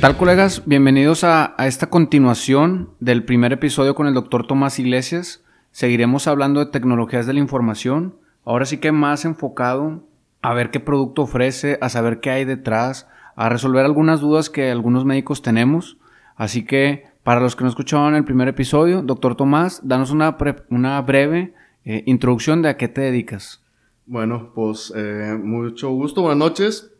tal 0.00 0.16
colegas? 0.16 0.62
Bienvenidos 0.64 1.24
a, 1.24 1.56
esta 1.58 1.90
continuación 1.90 2.90
del 3.00 3.24
primer 3.24 3.52
episodio 3.52 3.96
con 3.96 4.06
el 4.06 4.14
doctor 4.14 4.46
Tomás 4.46 4.78
Iglesias. 4.78 5.42
Seguiremos 5.72 6.28
hablando 6.28 6.60
de 6.60 6.70
tecnologías 6.70 7.26
de 7.26 7.32
la 7.32 7.40
información, 7.40 8.14
ahora 8.44 8.64
sí 8.64 8.78
que 8.78 8.92
más 8.92 9.24
enfocado 9.24 10.04
a 10.40 10.54
ver 10.54 10.70
qué 10.70 10.78
producto 10.78 11.22
ofrece, 11.22 11.78
a 11.80 11.88
saber 11.88 12.20
qué 12.20 12.30
hay 12.30 12.44
detrás, 12.44 13.08
a 13.34 13.48
resolver 13.48 13.84
algunas 13.84 14.20
dudas 14.20 14.50
que 14.50 14.70
algunos 14.70 15.04
médicos 15.04 15.42
tenemos. 15.42 15.98
Así 16.36 16.64
que 16.64 17.04
para 17.24 17.40
los 17.40 17.56
que 17.56 17.64
no 17.64 17.70
escucharon 17.70 18.14
el 18.14 18.24
primer 18.24 18.46
episodio, 18.46 19.02
doctor 19.02 19.34
Tomás, 19.34 19.80
danos 19.82 20.12
una, 20.12 20.36
una 20.70 21.00
breve 21.02 21.54
eh, 21.84 22.04
introducción 22.06 22.62
de 22.62 22.68
a 22.68 22.76
qué 22.76 22.86
te 22.86 23.00
dedicas. 23.00 23.64
Bueno, 24.06 24.52
pues 24.54 24.92
eh, 24.94 25.36
mucho 25.42 25.90
gusto, 25.90 26.22
buenas 26.22 26.38
noches. 26.38 26.92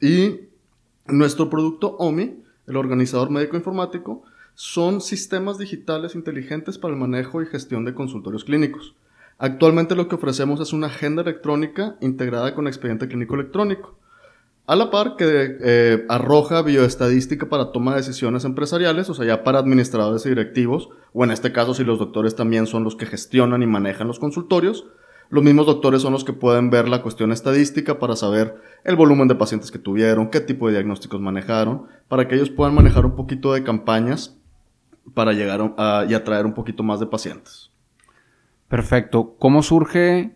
Y 0.00 0.48
nuestro 1.08 1.48
producto 1.50 1.96
OMI, 1.98 2.36
el 2.68 2.76
organizador 2.76 3.30
médico 3.30 3.56
informático, 3.56 4.22
son 4.54 5.00
sistemas 5.00 5.58
digitales 5.58 6.14
inteligentes 6.14 6.78
para 6.78 6.92
el 6.92 7.00
manejo 7.00 7.42
y 7.42 7.46
gestión 7.46 7.84
de 7.84 7.94
consultorios 7.94 8.44
clínicos. 8.44 8.94
Actualmente 9.38 9.94
lo 9.94 10.08
que 10.08 10.16
ofrecemos 10.16 10.60
es 10.60 10.72
una 10.72 10.88
agenda 10.88 11.22
electrónica 11.22 11.96
integrada 12.00 12.54
con 12.54 12.66
expediente 12.66 13.06
clínico 13.06 13.36
electrónico. 13.36 13.96
A 14.66 14.76
la 14.76 14.90
par 14.90 15.16
que 15.16 15.56
eh, 15.60 16.04
arroja 16.08 16.60
bioestadística 16.62 17.48
para 17.48 17.72
toma 17.72 17.92
de 17.92 17.98
decisiones 17.98 18.44
empresariales, 18.44 19.08
o 19.08 19.14
sea, 19.14 19.24
ya 19.24 19.44
para 19.44 19.60
administradores 19.60 20.26
y 20.26 20.30
directivos, 20.30 20.90
o 21.14 21.24
en 21.24 21.30
este 21.30 21.52
caso 21.52 21.72
si 21.72 21.84
los 21.84 21.98
doctores 21.98 22.34
también 22.34 22.66
son 22.66 22.84
los 22.84 22.96
que 22.96 23.06
gestionan 23.06 23.62
y 23.62 23.66
manejan 23.66 24.08
los 24.08 24.18
consultorios, 24.18 24.86
los 25.30 25.44
mismos 25.44 25.66
doctores 25.66 26.02
son 26.02 26.12
los 26.12 26.24
que 26.24 26.32
pueden 26.32 26.70
ver 26.70 26.88
la 26.88 27.02
cuestión 27.02 27.32
estadística 27.32 27.98
para 27.98 28.16
saber 28.16 28.56
el 28.84 28.96
volumen 28.96 29.28
de 29.28 29.34
pacientes 29.34 29.70
que 29.70 29.78
tuvieron, 29.78 30.30
qué 30.30 30.40
tipo 30.40 30.66
de 30.66 30.72
diagnósticos 30.72 31.20
manejaron, 31.20 31.86
para 32.08 32.26
que 32.26 32.36
ellos 32.36 32.50
puedan 32.50 32.74
manejar 32.74 33.04
un 33.04 33.14
poquito 33.14 33.52
de 33.52 33.62
campañas 33.62 34.36
para 35.14 35.32
llegar 35.32 35.74
a, 35.76 36.06
y 36.08 36.14
atraer 36.14 36.46
un 36.46 36.54
poquito 36.54 36.82
más 36.82 37.00
de 37.00 37.06
pacientes. 37.06 37.70
Perfecto. 38.68 39.36
¿Cómo 39.38 39.62
surge 39.62 40.34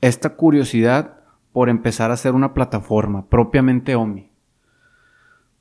esta 0.00 0.36
curiosidad 0.36 1.20
por 1.52 1.68
empezar 1.68 2.10
a 2.10 2.14
hacer 2.14 2.34
una 2.34 2.52
plataforma 2.52 3.26
propiamente 3.28 3.94
OMI? 3.94 4.30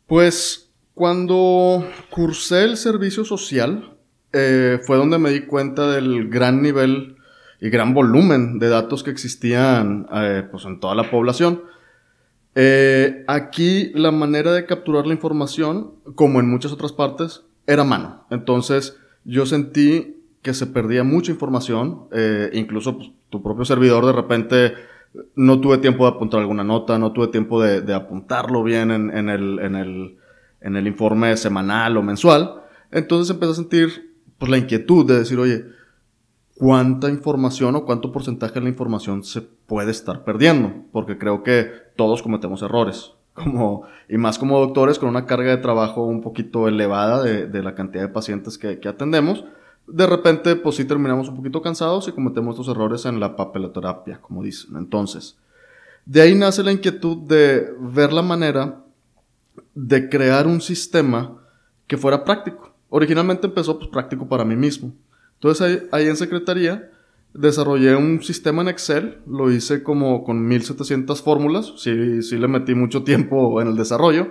Pues 0.08 0.72
cuando 0.94 1.86
cursé 2.10 2.64
el 2.64 2.78
servicio 2.78 3.24
social, 3.24 3.98
eh, 4.34 4.80
fue 4.86 4.98
donde 4.98 5.18
me 5.18 5.32
di 5.32 5.42
cuenta 5.46 5.90
del 5.92 6.30
gran 6.30 6.62
nivel 6.62 7.15
y 7.62 7.70
gran 7.70 7.94
volumen 7.94 8.60
de 8.60 8.70
datos 8.70 9.04
que 9.04 9.12
existían 9.12 10.08
eh, 10.14 10.44
pues 10.50 10.66
en 10.66 10.80
toda 10.80 10.96
la 10.96 11.10
población. 11.10 11.64
Eh, 12.56 13.24
aquí 13.28 13.92
la 13.96 14.12
manera 14.12 14.54
de 14.54 14.66
capturar 14.66 15.06
la 15.08 15.14
información, 15.14 15.94
como 16.16 16.40
en 16.40 16.50
muchas 16.50 16.72
otras 16.72 16.94
partes, 16.94 17.44
era 17.68 17.84
mano. 17.84 18.26
Entonces 18.30 18.98
yo 19.24 19.46
sentí 19.46 20.24
que 20.42 20.54
se 20.54 20.68
perdía 20.68 21.04
mucha 21.04 21.32
información, 21.32 22.06
eh, 22.12 22.52
incluso 22.54 22.98
pues, 22.98 23.10
tu 23.30 23.42
propio 23.42 23.66
servidor 23.66 24.06
de 24.06 24.14
repente 24.14 24.74
no 25.36 25.60
tuve 25.60 25.80
tiempo 25.80 26.06
de 26.06 26.12
apuntar 26.12 26.42
alguna 26.42 26.64
nota, 26.64 27.00
no 27.00 27.12
tuve 27.12 27.28
tiempo 27.28 27.62
de, 27.62 27.94
apuntarlo 27.94 28.64
bien 28.64 28.92
en, 28.92 29.16
en, 29.16 29.30
el, 29.30 29.60
en, 29.60 29.76
el, 29.76 30.18
en 30.62 30.76
el 30.76 30.88
informe 30.88 31.36
semanal 31.38 31.98
o 31.98 32.04
mensual. 32.04 32.62
Entonces 32.92 33.34
empecé 33.34 33.52
a 33.54 33.56
sentir 33.56 34.16
pues, 34.38 34.52
la 34.52 34.58
inquietud 34.58 35.06
de 35.06 35.20
decir, 35.20 35.40
oye, 35.40 35.66
cuánta 36.56 37.10
información 37.10 37.76
o 37.76 37.86
cuánto 37.86 38.12
porcentaje 38.12 38.56
de 38.56 38.62
la 38.62 38.70
información 38.70 39.24
se 39.24 39.42
puede 39.42 39.92
estar 39.92 40.24
perdiendo, 40.24 40.74
porque 40.92 41.18
creo 41.18 41.44
que 41.44 41.70
todos 41.96 42.24
cometemos 42.24 42.62
errores, 42.62 43.12
como, 43.34 43.84
y 44.10 44.18
más 44.18 44.40
como 44.40 44.60
doctores 44.60 44.98
con 44.98 45.10
una 45.10 45.26
carga 45.26 45.52
de 45.52 45.62
trabajo 45.62 46.06
un 46.06 46.22
poquito 46.22 46.68
elevada 46.68 47.22
de, 47.24 47.64
la 47.64 47.76
cantidad 47.76 48.04
de 48.04 48.10
pacientes 48.10 48.58
que, 48.58 48.80
atendemos, 48.88 49.46
de 49.88 50.08
repente 50.08 50.56
pues 50.56 50.78
sí 50.78 50.86
terminamos 50.86 51.30
un 51.30 51.36
poquito 51.36 51.62
cansados 51.62 52.08
y 52.08 52.12
cometemos 52.12 52.56
estos 52.56 52.76
errores 52.76 53.06
en 53.06 53.20
la 53.20 53.36
papeloterapia, 53.36 54.20
como 54.20 54.42
dicen. 54.42 54.78
Entonces, 54.78 55.38
de 56.06 56.22
ahí 56.22 56.34
nace 56.34 56.64
la 56.64 56.72
inquietud 56.72 57.18
de 57.18 57.72
ver 57.80 58.14
la 58.14 58.24
manera 58.24 58.82
de 59.76 60.10
crear 60.10 60.48
un 60.48 60.62
sistema 60.62 61.38
que 61.86 61.98
fuera 61.98 62.24
práctico. 62.24 62.74
Originalmente 62.90 63.46
empezó 63.46 63.78
pues 63.78 63.90
práctico 63.90 64.28
para 64.28 64.46
mí 64.46 64.56
mismo 64.56 64.94
entonces 65.36 65.84
ahí, 65.92 66.08
en 66.08 66.18
Secretaría 66.18 66.92
desarrollé 67.34 67.96
un 67.96 68.24
sistema 68.24 68.62
en 68.62 68.70
Excel, 68.70 69.20
lo 69.28 69.52
hice 69.52 69.84
como 69.84 70.24
con 70.24 70.48
1700 70.48 71.22
fórmulas, 71.22 71.74
sí, 71.78 72.22
sí 72.22 72.38
le 72.38 72.48
metí 72.48 72.76
mucho 72.76 73.04
tiempo 73.04 73.62
en 73.62 73.68
el 73.68 73.76
desarrollo, 73.76 74.30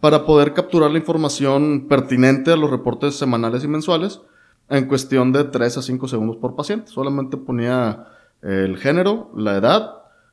para 0.00 0.24
poder 0.24 0.54
capturar 0.54 0.90
la 0.90 0.98
información 0.98 1.86
pertinente 1.86 2.50
a 2.50 2.56
los 2.56 2.70
reportes 2.70 3.16
semanales 3.16 3.62
y 3.64 3.68
mensuales 3.68 4.22
en 4.70 4.86
cuestión 4.86 5.32
de 5.32 5.44
3 5.44 5.76
a 5.76 5.82
5 5.82 6.08
segundos 6.08 6.36
por 6.36 6.56
paciente. 6.56 6.90
Solamente 6.90 7.36
ponía 7.36 8.06
el 8.40 8.78
género, 8.78 9.30
la 9.36 9.56
edad, 9.56 9.90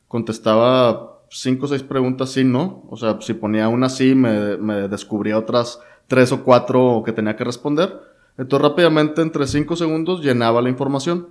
contestaba 0.07 1.19
5 1.29 1.65
o 1.65 1.67
6 1.67 1.83
preguntas 1.83 2.31
sí, 2.31 2.45
no. 2.45 2.85
O 2.89 2.95
sea, 2.95 3.19
si 3.19 3.33
ponía 3.33 3.67
una 3.67 3.89
sí, 3.89 4.15
me, 4.15 4.55
me 4.55 4.87
descubría 4.87 5.37
otras 5.37 5.81
3 6.07 6.31
o 6.31 6.43
4 6.45 7.03
que 7.05 7.11
tenía 7.11 7.35
que 7.35 7.43
responder 7.43 7.99
entonces 8.37 8.69
rápidamente, 8.69 9.21
entre 9.21 9.47
5 9.47 9.75
segundos, 9.75 10.21
llenaba 10.21 10.61
la 10.61 10.69
información. 10.69 11.29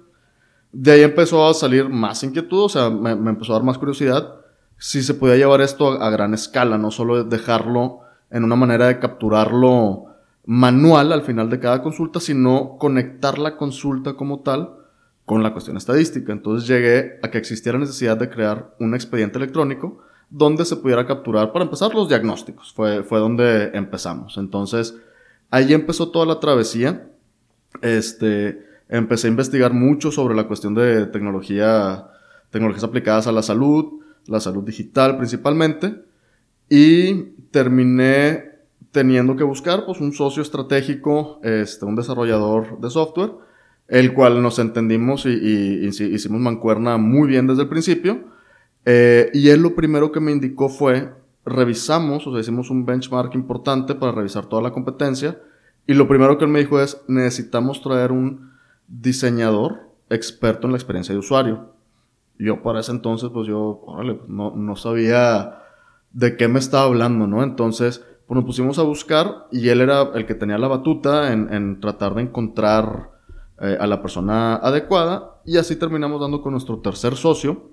De 0.73 0.93
ahí 0.93 1.03
empezó 1.03 1.47
a 1.47 1.55
salir 1.55 1.89
más 1.89 2.23
inquietud, 2.23 2.65
o 2.65 2.69
sea, 2.69 2.91
me, 2.91 3.11
empezó 3.13 3.53
a 3.53 3.57
dar 3.57 3.65
más 3.65 3.79
curiosidad 3.79 4.35
si 4.79 5.03
se 5.03 5.15
podía 5.15 5.37
llevar 5.37 5.61
esto 5.63 6.03
a, 6.03 6.11
gran 6.11 6.35
escala, 6.35 6.77
no 6.77 6.91
solo 6.91 7.25
dejarlo 7.25 8.01
en 8.31 8.45
una 8.45 8.57
manera 8.57 8.89
de 8.89 8.99
capturarlo 8.99 10.07
manual 10.45 11.13
al 11.13 11.23
final 11.23 11.49
de 11.49 11.61
cada 11.61 11.83
consulta, 11.83 12.21
sino 12.21 12.77
conectar 12.79 13.39
la 13.39 13.57
consulta 13.57 14.15
como 14.15 14.41
tal 14.41 14.75
con 15.25 15.43
la 15.43 15.53
cuestión 15.53 15.77
estadística. 15.77 16.33
Entonces 16.33 16.69
llegué 16.69 17.19
a 17.23 17.31
que 17.31 17.39
existiera 17.39 17.79
necesidad 17.79 18.17
de 18.17 18.29
crear 18.29 18.75
un 18.79 18.95
expediente 18.95 19.39
electrónico 19.39 19.99
donde 20.29 20.65
se 20.65 20.77
pudiera 20.77 21.07
capturar, 21.07 21.53
para 21.53 21.65
empezar, 21.65 21.95
los 21.95 22.09
diagnósticos. 22.09 22.73
Fue, 22.73 23.03
fue 23.03 23.19
donde 23.19 23.71
empezamos. 23.75 24.37
Entonces, 24.37 24.95
Ahí 25.51 25.73
empezó 25.73 26.11
toda 26.11 26.27
la 26.27 26.41
travesía. 26.41 27.09
Este, 27.83 28.65
empecé 28.89 29.27
a 29.27 29.31
investigar 29.31 29.73
mucho 29.73 30.11
sobre 30.11 30.35
la 30.35 30.47
cuestión 30.47 30.75
de 30.75 31.07
tecnología, 31.07 32.07
tecnologías 32.51 32.85
aplicadas 32.85 33.27
a 33.27 33.33
la 33.33 33.43
salud, 33.43 34.01
la 34.27 34.41
salud 34.41 34.65
digital 34.65 35.17
principalmente, 35.17 36.03
y 36.69 37.15
terminé 37.51 38.57
teniendo 38.91 39.37
que 39.37 39.45
buscar 39.45 39.85
pues, 39.85 40.01
un 40.01 40.13
socio 40.13 40.43
estratégico, 40.43 41.41
este, 41.43 41.85
un 41.85 41.97
desarrollador 41.97 42.81
de 42.81 42.91
software, 42.91 43.33
el 43.89 44.15
cual 44.15 44.43
nos 44.43 44.59
entendimos 44.59 45.27
y, 45.27 45.87
hicimos 45.87 46.41
mancuerna 46.41 46.97
muy 46.97 47.29
bien 47.29 47.47
desde 47.47 47.63
el 47.63 47.69
principio. 47.69 48.25
Eh, 48.85 49.31
y 49.35 49.49
él 49.51 49.61
lo 49.61 49.75
primero 49.75 50.13
que 50.13 50.21
me 50.21 50.33
indicó 50.33 50.69
fue 50.69 51.13
revisamos, 51.47 52.27
o 52.27 52.33
sea, 52.33 52.41
hicimos 52.41 52.71
un 52.71 52.85
benchmark 52.85 53.35
importante 53.35 53.95
para 53.95 54.13
revisar 54.13 54.47
toda 54.47 54.61
la 54.61 54.73
competencia. 54.73 55.41
Y 55.87 55.95
lo 55.95 56.09
primero 56.09 56.37
que 56.37 56.45
él 56.45 56.51
me 56.51 56.59
dijo 56.59 56.81
es, 56.81 57.03
necesitamos 57.07 57.81
traer 57.81 58.13
un 58.13 58.51
diseñador 58.89 59.89
experto 60.11 60.67
en 60.67 60.73
la 60.73 60.79
experiencia 60.79 61.15
de 61.15 61.21
usuario. 61.21 61.73
Yo 62.39 62.63
para 62.63 62.81
ese 62.81 62.91
entonces, 62.93 63.31
pues 63.33 63.47
yo, 63.47 63.81
órale, 63.87 64.21
no, 64.27 64.55
no 64.55 64.77
sabía 64.77 65.63
de 66.13 66.37
qué 66.37 66.49
me 66.49 66.59
estaba 66.59 66.85
hablando, 66.85 67.27
¿no? 67.27 67.43
Entonces, 67.43 68.05
pues 68.27 68.37
nos 68.37 68.45
pusimos 68.45 68.79
a 68.79 68.83
buscar 68.83 69.47
y 69.53 69.69
él 69.69 69.81
era 69.81 70.03
el 70.15 70.27
que 70.27 70.35
tenía 70.35 70.59
la 70.59 70.69
batuta 70.69 71.33
en, 71.33 71.53
en 71.53 71.81
tratar 71.81 72.15
de 72.15 72.23
encontrar 72.23 73.11
eh, 73.61 73.79
a 73.81 73.87
la 73.87 74.03
persona 74.03 74.57
adecuada 74.57 75.41
y 75.47 75.57
así 75.57 75.77
terminamos 75.77 76.21
dando 76.21 76.43
con 76.43 76.53
nuestro 76.53 76.81
tercer 76.81 77.17
socio, 77.17 77.71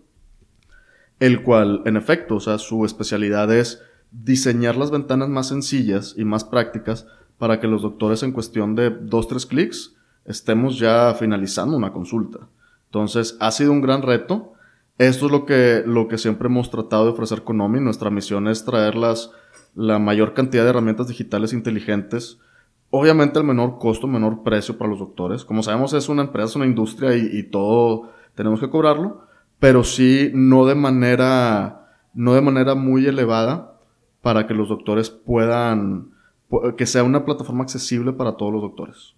el 1.20 1.44
cual, 1.44 1.82
en 1.86 1.98
efecto, 1.98 2.36
o 2.36 2.40
sea, 2.40 2.58
su 2.58 2.86
especialidad 2.86 3.54
es 3.54 3.82
diseñar 4.12 4.76
las 4.76 4.92
ventanas 4.92 5.30
más 5.30 5.48
sencillas 5.48 6.14
y 6.18 6.26
más 6.26 6.44
prácticas 6.44 7.08
para 7.38 7.60
que 7.60 7.68
los 7.68 7.82
doctores 7.82 8.24
en 8.24 8.32
cuestión 8.32 8.76
de 8.76 8.90
dos, 8.90 9.28
tres 9.28 9.46
clics 9.46 9.96
estemos 10.26 10.78
ya 10.78 11.14
finalizando 11.14 11.76
una 11.76 11.92
consulta. 11.92 12.40
Entonces, 12.86 13.38
ha 13.40 13.52
sido 13.52 13.72
un 13.72 13.82
gran 13.82 14.02
reto. 14.02 14.54
Esto 14.98 15.26
es 15.26 15.32
lo 15.32 15.46
que, 15.46 15.84
lo 15.86 16.08
que 16.08 16.18
siempre 16.18 16.48
hemos 16.48 16.70
tratado 16.70 17.06
de 17.06 17.12
ofrecer 17.12 17.44
con 17.44 17.60
OMI. 17.60 17.80
Nuestra 17.80 18.12
misión 18.12 18.48
es 18.48 18.64
traer 18.64 18.96
la 18.96 20.00
mayor 20.00 20.34
cantidad 20.34 20.64
de 20.64 20.70
herramientas 20.70 21.08
digitales 21.08 21.52
inteligentes, 21.52 22.38
obviamente 22.92 23.40
al 23.40 23.46
menor 23.46 23.80
costo, 23.80 24.08
menor 24.08 24.44
precio 24.44 24.78
para 24.78 24.92
los 24.92 25.00
doctores. 25.00 25.44
Como 25.44 25.64
sabemos, 25.64 25.94
es 25.94 26.08
una 26.10 26.22
empresa, 26.22 26.50
es 26.50 26.56
una 26.56 26.68
industria 26.68 27.16
y 27.16 27.44
todo 27.44 28.12
tenemos 28.36 28.60
que 28.60 28.70
cobrarlo 28.70 29.33
pero 29.64 29.86
sí 29.86 30.30
no 30.34 30.66
de 30.66 30.76
manera, 30.76 31.88
no 32.14 32.34
de 32.34 32.42
manera 32.42 32.76
muy 32.76 33.06
elevada 33.06 33.80
para 34.22 34.46
que 34.46 34.54
los 34.54 34.68
doctores 34.68 35.10
puedan, 35.10 36.10
que 36.76 36.86
sea 36.86 37.06
una 37.06 37.24
plataforma 37.24 37.64
accesible 37.64 38.12
para 38.12 38.34
todos 38.34 38.52
los 38.52 38.62
doctores. 38.62 39.16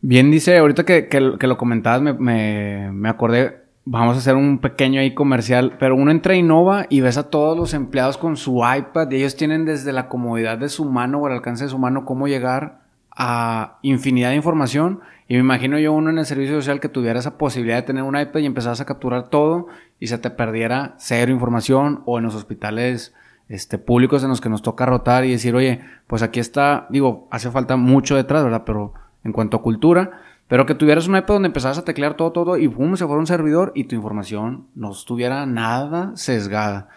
Bien, 0.00 0.30
dice, 0.30 0.56
ahorita 0.56 0.86
que, 0.86 1.08
que, 1.08 1.20
lo 1.20 1.58
comentabas, 1.58 2.00
me, 2.00 2.90
me, 2.90 3.08
acordé, 3.10 3.62
vamos 3.84 4.16
a 4.16 4.20
hacer 4.20 4.36
un 4.36 4.58
pequeño 4.58 5.02
ahí 5.02 5.12
comercial, 5.12 5.76
pero 5.78 5.94
uno 5.94 6.10
entra 6.10 6.32
a 6.32 6.36
Innova 6.38 6.86
y 6.88 7.02
ves 7.02 7.18
a 7.18 7.28
todos 7.28 7.58
los 7.58 7.74
empleados 7.74 8.16
con 8.16 8.38
su 8.38 8.62
iPad 8.64 9.10
y 9.10 9.16
ellos 9.16 9.36
tienen 9.36 9.66
desde 9.66 9.92
la 9.92 10.08
comodidad 10.08 10.56
de 10.56 10.70
su 10.70 10.86
mano 10.86 11.18
o 11.18 11.26
el 11.26 11.34
alcance 11.34 11.64
de 11.64 11.70
su 11.70 11.78
mano 11.78 12.06
cómo 12.06 12.26
llegar 12.26 12.79
a 13.22 13.76
infinidad 13.82 14.30
de 14.30 14.36
información. 14.36 15.00
Y 15.28 15.34
me 15.34 15.40
imagino 15.40 15.78
yo 15.78 15.92
uno 15.92 16.08
en 16.08 16.16
el 16.16 16.24
servicio 16.24 16.54
social 16.54 16.80
que 16.80 16.88
tuviera 16.88 17.18
esa 17.18 17.36
posibilidad 17.36 17.76
de 17.76 17.82
tener 17.82 18.02
un 18.02 18.18
iPad 18.18 18.40
y 18.40 18.46
empezás 18.46 18.80
a 18.80 18.86
capturar 18.86 19.28
todo 19.28 19.66
y 20.00 20.06
se 20.06 20.16
te 20.16 20.30
perdiera 20.30 20.94
cero 20.96 21.30
información 21.30 22.02
o 22.06 22.16
en 22.16 22.24
los 22.24 22.34
hospitales 22.34 23.14
este, 23.50 23.76
públicos 23.76 24.24
en 24.24 24.30
los 24.30 24.40
que 24.40 24.48
nos 24.48 24.62
toca 24.62 24.86
rotar 24.86 25.26
y 25.26 25.32
decir, 25.32 25.54
oye, 25.54 25.82
pues 26.06 26.22
aquí 26.22 26.40
está, 26.40 26.86
digo, 26.88 27.28
hace 27.30 27.50
falta 27.50 27.76
mucho 27.76 28.16
detrás, 28.16 28.42
¿verdad? 28.42 28.62
Pero 28.64 28.94
en 29.22 29.32
cuanto 29.32 29.58
a 29.58 29.62
cultura, 29.62 30.22
pero 30.48 30.64
que 30.64 30.74
tuvieras 30.74 31.06
un 31.06 31.16
iPad 31.16 31.34
donde 31.34 31.48
empezabas 31.48 31.76
a 31.76 31.84
teclear 31.84 32.14
todo, 32.14 32.32
todo 32.32 32.56
y 32.56 32.68
pum, 32.68 32.96
se 32.96 33.04
fuera 33.04 33.20
un 33.20 33.26
servidor 33.26 33.72
y 33.74 33.84
tu 33.84 33.94
información 33.96 34.68
no 34.74 34.92
estuviera 34.92 35.44
nada 35.44 36.12
sesgada. 36.14 36.88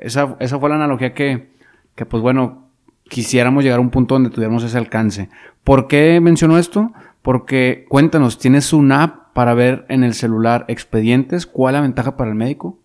esa, 0.00 0.36
esa, 0.40 0.58
fue 0.58 0.68
la 0.68 0.74
analogía 0.74 1.14
que, 1.14 1.52
que, 1.94 2.06
pues 2.06 2.24
bueno, 2.24 2.67
quisiéramos 3.08 3.64
llegar 3.64 3.78
a 3.78 3.82
un 3.82 3.90
punto 3.90 4.14
donde 4.14 4.30
tuviéramos 4.30 4.64
ese 4.64 4.78
alcance. 4.78 5.28
¿Por 5.64 5.88
qué 5.88 6.20
menciono 6.20 6.58
esto? 6.58 6.92
Porque 7.22 7.86
cuéntanos, 7.88 8.38
¿tienes 8.38 8.72
una 8.72 9.02
app 9.02 9.34
para 9.34 9.54
ver 9.54 9.84
en 9.88 10.04
el 10.04 10.14
celular 10.14 10.64
expedientes? 10.68 11.46
¿Cuál 11.46 11.74
es 11.74 11.78
la 11.78 11.82
ventaja 11.82 12.16
para 12.16 12.30
el 12.30 12.36
médico? 12.36 12.78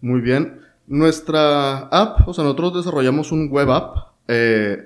Muy 0.00 0.20
bien. 0.20 0.60
Nuestra 0.86 1.78
app, 1.88 2.26
o 2.26 2.34
sea, 2.34 2.44
nosotros 2.44 2.74
desarrollamos 2.74 3.32
un 3.32 3.48
web 3.48 3.70
app. 3.70 3.96
Eh, 4.26 4.78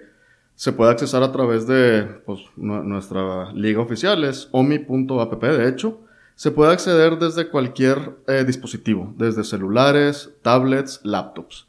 se 0.55 0.73
puede 0.73 0.91
accesar 0.91 1.23
a 1.23 1.33
través 1.33 1.67
de 1.67 2.05
pues, 2.27 2.41
nuestra 2.57 3.53
liga 3.53 3.81
oficial, 3.81 4.25
es 4.25 4.49
omi.app 4.53 5.43
de 5.43 5.69
hecho. 5.69 6.01
Se 6.37 6.51
puede 6.51 6.73
acceder 6.73 7.19
desde 7.19 7.49
cualquier 7.49 8.17
eh, 8.27 8.45
dispositivo, 8.45 9.15
desde 9.17 9.45
celulares, 9.45 10.31
tablets, 10.43 11.01
laptops. 11.05 11.69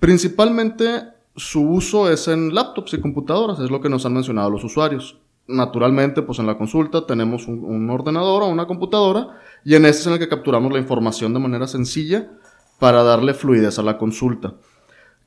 Principalmente 0.00 1.17
su 1.38 1.62
uso 1.62 2.10
es 2.10 2.28
en 2.28 2.54
laptops 2.54 2.94
y 2.94 3.00
computadoras, 3.00 3.58
es 3.60 3.70
lo 3.70 3.80
que 3.80 3.88
nos 3.88 4.04
han 4.04 4.14
mencionado 4.14 4.50
los 4.50 4.64
usuarios. 4.64 5.18
Naturalmente, 5.46 6.20
pues 6.22 6.38
en 6.38 6.46
la 6.46 6.58
consulta 6.58 7.06
tenemos 7.06 7.48
un, 7.48 7.64
un 7.64 7.88
ordenador 7.88 8.42
o 8.42 8.48
una 8.48 8.66
computadora 8.66 9.38
y 9.64 9.74
en 9.74 9.86
ese 9.86 10.00
es 10.00 10.06
en 10.08 10.12
el 10.14 10.18
que 10.18 10.28
capturamos 10.28 10.72
la 10.72 10.78
información 10.78 11.32
de 11.32 11.40
manera 11.40 11.66
sencilla 11.66 12.30
para 12.78 13.02
darle 13.02 13.34
fluidez 13.34 13.78
a 13.78 13.82
la 13.82 13.96
consulta. 13.96 14.54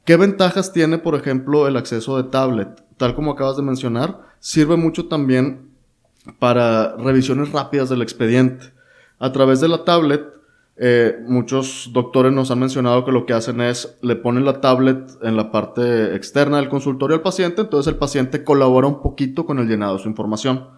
¿Qué 0.05 0.17
ventajas 0.17 0.73
tiene, 0.73 0.97
por 0.97 1.15
ejemplo, 1.15 1.67
el 1.67 1.77
acceso 1.77 2.17
de 2.17 2.29
tablet? 2.29 2.83
Tal 2.97 3.15
como 3.15 3.31
acabas 3.31 3.57
de 3.57 3.63
mencionar, 3.63 4.21
sirve 4.39 4.75
mucho 4.75 5.07
también 5.07 5.71
para 6.39 6.95
revisiones 6.97 7.51
rápidas 7.51 7.89
del 7.89 8.01
expediente. 8.01 8.73
A 9.19 9.31
través 9.31 9.61
de 9.61 9.67
la 9.67 9.83
tablet, 9.83 10.23
eh, 10.83 11.19
muchos 11.27 11.91
doctores 11.93 12.33
nos 12.33 12.49
han 12.49 12.57
mencionado 12.57 13.05
que 13.05 13.11
lo 13.11 13.27
que 13.27 13.33
hacen 13.33 13.61
es 13.61 13.99
le 14.01 14.15
ponen 14.15 14.45
la 14.45 14.61
tablet 14.61 15.11
en 15.21 15.37
la 15.37 15.51
parte 15.51 16.15
externa 16.15 16.57
del 16.57 16.69
consultorio 16.69 17.15
al 17.15 17.21
paciente, 17.21 17.61
entonces 17.61 17.93
el 17.93 17.99
paciente 17.99 18.43
colabora 18.43 18.87
un 18.87 18.99
poquito 18.99 19.45
con 19.45 19.59
el 19.59 19.67
llenado 19.67 19.97
de 19.97 20.01
su 20.01 20.09
información. 20.09 20.69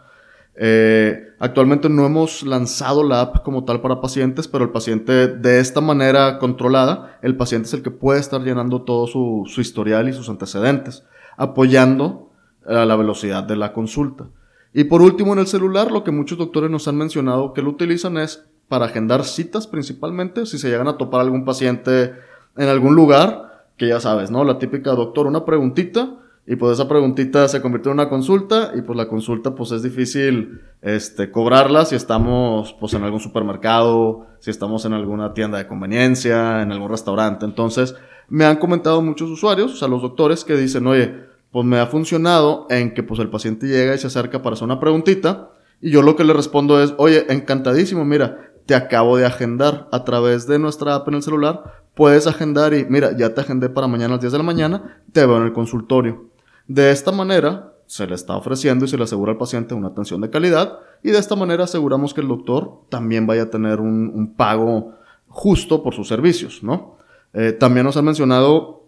Eh, 0.55 1.29
actualmente 1.39 1.87
no 1.87 2.05
hemos 2.05 2.43
lanzado 2.43 3.01
la 3.01 3.21
app 3.21 3.43
como 3.43 3.63
tal 3.63 3.79
para 3.79 4.01
pacientes, 4.01 4.49
pero 4.49 4.65
el 4.65 4.71
paciente 4.71 5.29
de 5.29 5.61
esta 5.61 5.79
manera 5.79 6.37
controlada, 6.37 7.17
el 7.21 7.37
paciente 7.37 7.69
es 7.69 7.73
el 7.73 7.81
que 7.81 7.91
puede 7.91 8.19
estar 8.19 8.43
llenando 8.43 8.81
todo 8.81 9.07
su, 9.07 9.45
historial 9.55 10.09
y 10.09 10.13
sus 10.13 10.27
antecedentes, 10.27 11.05
apoyando 11.37 12.29
a 12.65 12.83
la 12.83 12.97
velocidad 12.97 13.43
de 13.43 13.55
la 13.55 13.71
consulta. 13.71 14.27
Y 14.73 14.83
por 14.83 15.01
último, 15.01 15.31
en 15.31 15.39
el 15.39 15.47
celular, 15.47 15.93
lo 15.93 16.03
que 16.03 16.11
muchos 16.11 16.37
doctores 16.37 16.69
nos 16.69 16.89
han 16.89 16.97
mencionado 16.97 17.53
que 17.53 17.61
lo 17.61 17.69
utilizan 17.69 18.17
es 18.17 18.49
para 18.67 18.85
agendar 18.85 19.23
citas 19.23 19.67
principalmente, 19.67 20.45
si 20.45 20.57
se 20.57 20.69
llegan 20.69 20.87
a 20.87 20.97
topar 20.97 21.21
algún 21.21 21.45
paciente 21.45 22.13
en 22.57 22.69
algún 22.69 22.95
lugar, 22.95 23.65
que 23.77 23.87
ya 23.87 23.99
sabes, 23.99 24.31
¿no? 24.31 24.43
La 24.43 24.57
típica 24.59 24.91
doctor, 24.91 25.27
una 25.27 25.45
preguntita, 25.45 26.17
y 26.45 26.57
pues 26.57 26.73
esa 26.73 26.89
preguntita 26.89 27.47
se 27.47 27.61
convirtió 27.61 27.91
en 27.91 27.99
una 27.99 28.09
consulta 28.09 28.73
y 28.75 28.81
pues 28.81 28.97
la 28.97 29.07
consulta 29.07 29.55
pues 29.55 29.71
es 29.71 29.81
difícil 29.81 30.61
este, 30.81 31.31
cobrarla 31.31 31.85
si 31.85 31.95
estamos 31.95 32.75
pues 32.79 32.93
en 32.93 33.03
algún 33.03 33.21
supermercado, 33.21 34.27
si 34.39 34.51
estamos 34.51 34.83
en 34.83 34.91
alguna 34.91 35.33
tienda 35.33 35.57
de 35.57 35.67
conveniencia, 35.67 36.61
en 36.61 36.73
algún 36.73 36.89
restaurante. 36.89 37.45
Entonces 37.45 37.95
me 38.27 38.43
han 38.43 38.57
comentado 38.57 39.01
muchos 39.01 39.29
usuarios, 39.29 39.71
o 39.71 39.75
sea 39.77 39.87
los 39.87 40.01
doctores 40.01 40.43
que 40.43 40.57
dicen, 40.57 40.85
oye, 40.85 41.15
pues 41.49 41.65
me 41.65 41.79
ha 41.79 41.85
funcionado 41.85 42.67
en 42.69 42.93
que 42.93 43.03
pues 43.03 43.21
el 43.21 43.29
paciente 43.29 43.67
llega 43.67 43.95
y 43.95 43.97
se 43.97 44.07
acerca 44.07 44.41
para 44.41 44.55
hacer 44.55 44.65
una 44.65 44.81
preguntita 44.81 45.51
y 45.79 45.91
yo 45.91 46.01
lo 46.01 46.17
que 46.17 46.25
le 46.25 46.33
respondo 46.33 46.81
es, 46.83 46.93
oye, 46.97 47.25
encantadísimo, 47.29 48.03
mira, 48.03 48.52
te 48.65 48.75
acabo 48.75 49.17
de 49.17 49.25
agendar 49.25 49.87
a 49.91 50.03
través 50.03 50.47
de 50.47 50.59
nuestra 50.59 50.95
app 50.95 51.07
en 51.07 51.15
el 51.15 51.23
celular, 51.23 51.83
puedes 51.95 52.27
agendar 52.27 52.73
y 52.73 52.85
mira, 52.85 53.15
ya 53.15 53.33
te 53.33 53.41
agendé 53.41 53.69
para 53.69 53.87
mañana 53.87 54.13
a 54.13 54.17
las 54.17 54.21
10 54.21 54.31
de 54.31 54.37
la 54.37 54.43
mañana, 54.43 55.01
te 55.11 55.25
veo 55.25 55.37
en 55.37 55.43
el 55.43 55.53
consultorio. 55.53 56.29
De 56.67 56.91
esta 56.91 57.11
manera, 57.11 57.73
se 57.85 58.07
le 58.07 58.15
está 58.15 58.35
ofreciendo 58.35 58.85
y 58.85 58.87
se 58.87 58.97
le 58.97 59.03
asegura 59.03 59.33
al 59.33 59.37
paciente 59.37 59.75
una 59.75 59.89
atención 59.89 60.21
de 60.21 60.29
calidad 60.29 60.79
y 61.03 61.11
de 61.11 61.19
esta 61.19 61.35
manera 61.35 61.65
aseguramos 61.65 62.13
que 62.13 62.21
el 62.21 62.27
doctor 62.27 62.81
también 62.89 63.27
vaya 63.27 63.43
a 63.43 63.49
tener 63.49 63.79
un, 63.81 64.33
pago 64.35 64.93
justo 65.27 65.83
por 65.83 65.93
sus 65.93 66.07
servicios, 66.07 66.63
¿no? 66.63 66.97
Eh, 67.33 67.51
también 67.51 67.85
nos 67.85 67.97
han 67.97 68.05
mencionado 68.05 68.83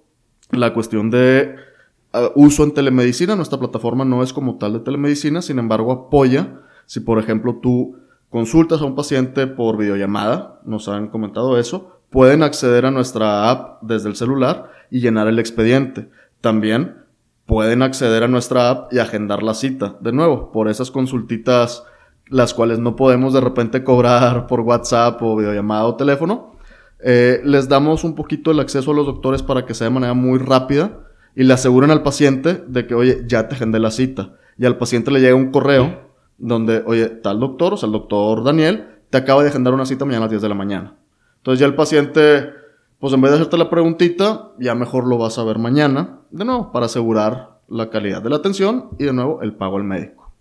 la 0.52 0.74
cuestión 0.74 1.10
de 1.10 1.56
uh, 2.14 2.40
uso 2.40 2.64
en 2.64 2.74
telemedicina. 2.74 3.36
Nuestra 3.36 3.60
plataforma 3.60 4.06
no 4.06 4.24
es 4.24 4.32
como 4.32 4.58
tal 4.58 4.74
de 4.74 4.80
telemedicina, 4.80 5.42
sin 5.42 5.60
embargo 5.60 5.92
apoya 5.92 6.62
si, 6.86 7.00
por 7.00 7.20
ejemplo, 7.20 7.56
tú 7.62 7.98
consultas 8.36 8.82
a 8.82 8.86
un 8.86 8.96
paciente 8.96 9.48
por 9.48 9.78
videollamada, 9.78 10.60
nos 10.66 10.90
han 10.90 11.08
comentado 11.08 11.58
eso, 11.58 12.02
pueden 12.10 12.44
acceder 12.44 12.86
a 12.86 12.92
nuestra 12.92 13.50
app 13.50 13.82
desde 13.82 14.10
el 14.10 14.18
celular 14.18 14.72
y 14.92 15.00
llenar 15.00 15.30
el 15.30 15.40
expediente. 15.40 16.10
También 16.42 16.98
pueden 17.46 17.82
acceder 17.82 18.24
a 18.24 18.28
nuestra 18.28 18.70
app 18.70 18.94
y 18.94 19.00
agendar 19.00 19.42
la 19.42 19.54
cita. 19.54 19.96
De 20.02 20.12
nuevo, 20.12 20.52
por 20.52 20.68
esas 20.68 20.92
consultitas 20.92 21.86
las 22.28 22.54
cuales 22.54 22.78
no 22.78 22.98
podemos 22.98 23.34
de 23.34 23.40
repente 23.40 23.86
cobrar 23.86 24.48
por 24.48 24.60
WhatsApp 24.60 25.22
o 25.22 25.38
videollamada 25.38 25.86
o 25.86 25.96
teléfono, 25.96 26.58
eh, 27.06 27.40
les 27.46 27.70
damos 27.70 28.04
un 28.04 28.16
poquito 28.16 28.52
el 28.52 28.60
acceso 28.60 28.92
a 28.92 28.96
los 28.96 29.06
doctores 29.06 29.44
para 29.44 29.66
que 29.66 29.74
sea 29.74 29.88
de 29.88 29.94
manera 29.94 30.14
muy 30.14 30.40
rápida 30.40 31.06
y 31.38 31.46
le 31.46 31.54
aseguren 31.54 31.90
al 31.90 32.04
paciente 32.04 32.62
de 32.68 32.86
que, 32.86 32.96
oye, 32.96 33.24
ya 33.28 33.48
te 33.48 33.56
agendé 33.56 33.80
la 33.80 33.92
cita. 33.92 34.34
Y 34.58 34.66
al 34.66 34.78
paciente 34.78 35.10
le 35.10 35.22
llega 35.22 35.36
un 35.36 35.52
correo 35.52 36.05
donde, 36.38 36.84
oye, 36.86 37.08
tal 37.08 37.40
doctor, 37.40 37.74
o 37.74 37.78
sea, 37.78 37.88
el 37.88 37.94
doctor 37.94 38.44
Daniel, 38.44 38.88
te 39.10 39.18
acaba 39.18 39.44
de 39.44 39.50
agendar 39.50 39.74
una 39.74 39.86
cita 39.86 40.06
mañana 40.06 40.26
a 40.26 40.28
las 40.28 40.32
10 40.32 40.42
de 40.42 40.50
la 40.50 40.56
mañana. 40.56 40.96
Entonces 41.38 41.60
ya 41.60 41.66
el 41.66 41.76
paciente 41.76 42.50
pues 43.00 43.14
en 43.14 43.22
vez 43.22 43.32
de 43.32 43.38
hacerte 43.38 43.58
la 43.58 43.70
preguntita, 43.70 44.52
ya 44.58 44.74
mejor 44.74 45.06
lo 45.06 45.18
vas 45.18 45.38
a 45.38 45.44
ver 45.44 45.60
mañana, 45.60 46.22
de 46.32 46.46
nuevo, 46.46 46.72
para 46.72 46.86
asegurar 46.86 47.60
la 47.68 47.90
calidad 47.90 48.22
de 48.22 48.30
la 48.30 48.38
atención 48.38 48.90
y 48.98 49.04
de 49.04 49.14
nuevo 49.14 49.42
el 49.42 49.54
pago 49.54 49.78
al 49.78 49.84
médico. 49.84 50.32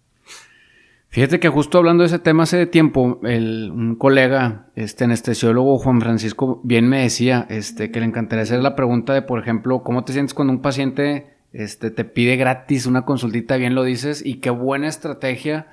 Fíjate 1.08 1.38
que 1.38 1.48
justo 1.48 1.78
hablando 1.78 2.02
de 2.02 2.08
ese 2.08 2.18
tema 2.18 2.42
hace 2.44 2.66
tiempo, 2.66 3.20
el, 3.22 3.70
un 3.70 3.94
colega, 3.96 4.68
este 4.74 5.04
anestesiólogo 5.04 5.78
Juan 5.78 6.00
Francisco, 6.00 6.60
bien 6.64 6.88
me 6.88 7.02
decía 7.02 7.46
este, 7.50 7.90
que 7.90 8.00
le 8.00 8.06
encantaría 8.06 8.42
hacer 8.42 8.60
la 8.60 8.74
pregunta 8.74 9.12
de, 9.14 9.22
por 9.22 9.38
ejemplo, 9.38 9.82
¿cómo 9.82 10.04
te 10.04 10.12
sientes 10.12 10.34
cuando 10.34 10.52
un 10.52 10.62
paciente 10.62 11.36
este, 11.52 11.90
te 11.90 12.04
pide 12.04 12.36
gratis 12.36 12.86
una 12.86 13.04
consultita, 13.04 13.56
bien 13.56 13.74
lo 13.76 13.84
dices, 13.84 14.24
y 14.24 14.36
qué 14.36 14.50
buena 14.50 14.88
estrategia? 14.88 15.68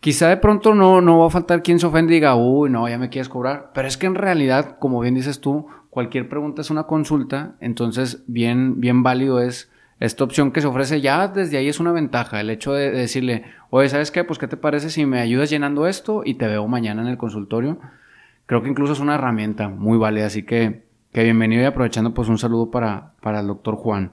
Quizá 0.00 0.28
de 0.28 0.36
pronto 0.36 0.74
no, 0.74 1.00
no 1.00 1.20
va 1.20 1.26
a 1.26 1.30
faltar 1.30 1.62
quien 1.62 1.78
se 1.78 1.86
ofende 1.86 2.12
y 2.12 2.16
diga, 2.16 2.36
uy, 2.36 2.70
no, 2.70 2.88
ya 2.88 2.98
me 2.98 3.08
quieres 3.08 3.28
cobrar, 3.28 3.70
pero 3.74 3.88
es 3.88 3.96
que 3.96 4.06
en 4.06 4.14
realidad, 4.14 4.78
como 4.78 5.00
bien 5.00 5.14
dices 5.14 5.40
tú, 5.40 5.66
cualquier 5.90 6.28
pregunta 6.28 6.60
es 6.60 6.70
una 6.70 6.84
consulta, 6.84 7.56
entonces 7.60 8.22
bien, 8.26 8.80
bien 8.80 9.02
válido 9.02 9.40
es 9.40 9.70
esta 9.98 10.24
opción 10.24 10.52
que 10.52 10.60
se 10.60 10.66
ofrece 10.66 11.00
ya 11.00 11.26
desde 11.28 11.56
ahí 11.56 11.68
es 11.68 11.80
una 11.80 11.92
ventaja, 11.92 12.40
el 12.40 12.50
hecho 12.50 12.74
de, 12.74 12.90
decirle, 12.90 13.44
oye, 13.70 13.88
¿sabes 13.88 14.10
qué? 14.10 14.22
Pues 14.22 14.38
qué 14.38 14.46
te 14.46 14.58
parece 14.58 14.90
si 14.90 15.06
me 15.06 15.20
ayudas 15.20 15.48
llenando 15.48 15.86
esto 15.86 16.22
y 16.24 16.34
te 16.34 16.46
veo 16.46 16.68
mañana 16.68 17.00
en 17.00 17.08
el 17.08 17.16
consultorio. 17.16 17.78
Creo 18.44 18.62
que 18.62 18.68
incluso 18.68 18.92
es 18.92 19.00
una 19.00 19.14
herramienta 19.14 19.68
muy 19.68 19.96
válida, 19.96 20.26
así 20.26 20.42
que, 20.42 20.84
que 21.12 21.24
bienvenido 21.24 21.62
y 21.62 21.64
aprovechando 21.64 22.12
pues 22.12 22.28
un 22.28 22.36
saludo 22.36 22.70
para, 22.70 23.14
para 23.22 23.40
el 23.40 23.46
doctor 23.46 23.76
Juan. 23.76 24.12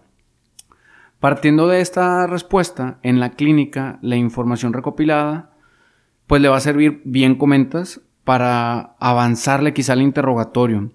Partiendo 1.20 1.68
de 1.68 1.82
esta 1.82 2.28
respuesta, 2.28 3.00
en 3.04 3.20
la 3.20 3.32
clínica 3.32 4.00
la 4.02 4.16
información 4.16 4.72
recopilada 4.72 5.53
pues 6.28 6.42
le 6.42 6.50
va 6.50 6.58
a 6.58 6.62
servir, 6.62 7.02
bien 7.06 7.36
comentas, 7.36 8.02
para 8.24 8.96
avanzarle 9.00 9.74
quizá 9.74 9.94
al 9.94 10.02
interrogatorio 10.02 10.92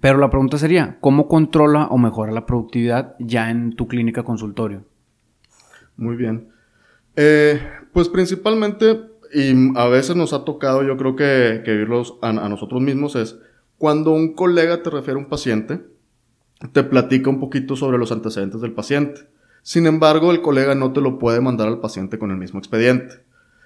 pero 0.00 0.18
la 0.18 0.30
pregunta 0.30 0.56
sería, 0.56 0.98
¿cómo 1.00 1.26
controla 1.26 1.86
o 1.86 1.98
mejora 1.98 2.32
la 2.32 2.46
productividad 2.46 3.16
ya 3.18 3.50
en 3.50 3.74
tu 3.74 3.88
clínica 3.88 4.22
consultorio? 4.22 4.84
Muy 5.96 6.16
bien. 6.16 6.50
Eh, 7.16 7.60
pues 7.92 8.08
principalmente, 8.08 9.00
y 9.34 9.76
a 9.76 9.88
veces 9.88 10.14
nos 10.14 10.32
ha 10.32 10.44
tocado, 10.44 10.82
yo 10.84 10.96
creo 10.96 11.16
que, 11.16 11.62
que 11.64 11.72
vivirlos 11.72 12.16
a, 12.22 12.32
nosotros 12.32 12.80
mismos, 12.80 13.16
es 13.16 13.38
cuando 13.78 14.12
un 14.12 14.34
colega 14.34 14.82
te 14.82 14.90
refiere 14.90 15.18
a 15.18 15.22
un 15.22 15.28
paciente, 15.28 15.84
te 16.72 16.84
platica 16.84 17.28
un 17.28 17.40
poquito 17.40 17.74
sobre 17.74 17.98
los 17.98 18.12
antecedentes 18.12 18.60
del 18.60 18.72
paciente. 18.72 19.22
Sin 19.62 19.86
embargo, 19.86 20.30
el 20.30 20.40
colega 20.40 20.74
no 20.74 20.92
te 20.92 21.00
lo 21.00 21.18
puede 21.18 21.40
mandar 21.40 21.68
al 21.68 21.80
paciente 21.80 22.18
con 22.18 22.30
el 22.30 22.36
mismo 22.36 22.58
expediente. 22.58 23.16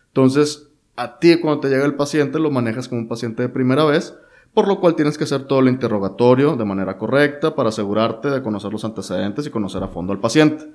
Entonces, 0.08 0.70
a 0.96 1.18
ti 1.18 1.40
cuando 1.40 1.60
te 1.60 1.68
llega 1.68 1.84
el 1.84 1.94
paciente 1.94 2.38
lo 2.38 2.50
manejas 2.50 2.88
como 2.88 3.00
un 3.00 3.08
paciente 3.08 3.42
de 3.42 3.48
primera 3.48 3.84
vez, 3.84 4.14
por 4.52 4.68
lo 4.68 4.80
cual 4.80 4.94
tienes 4.94 5.18
que 5.18 5.24
hacer 5.24 5.44
todo 5.44 5.60
el 5.60 5.68
interrogatorio 5.68 6.56
de 6.56 6.64
manera 6.64 6.96
correcta 6.96 7.56
para 7.56 7.70
asegurarte 7.70 8.30
de 8.30 8.42
conocer 8.42 8.72
los 8.72 8.84
antecedentes 8.84 9.46
y 9.46 9.50
conocer 9.50 9.82
a 9.82 9.88
fondo 9.88 10.12
al 10.12 10.20
paciente. 10.20 10.70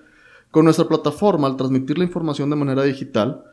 Con 0.52 0.66
nuestra 0.66 0.86
plataforma, 0.86 1.48
al 1.48 1.56
transmitir 1.56 1.98
la 1.98 2.04
información 2.04 2.50
de 2.50 2.56
manera 2.58 2.84
digital, 2.84 3.44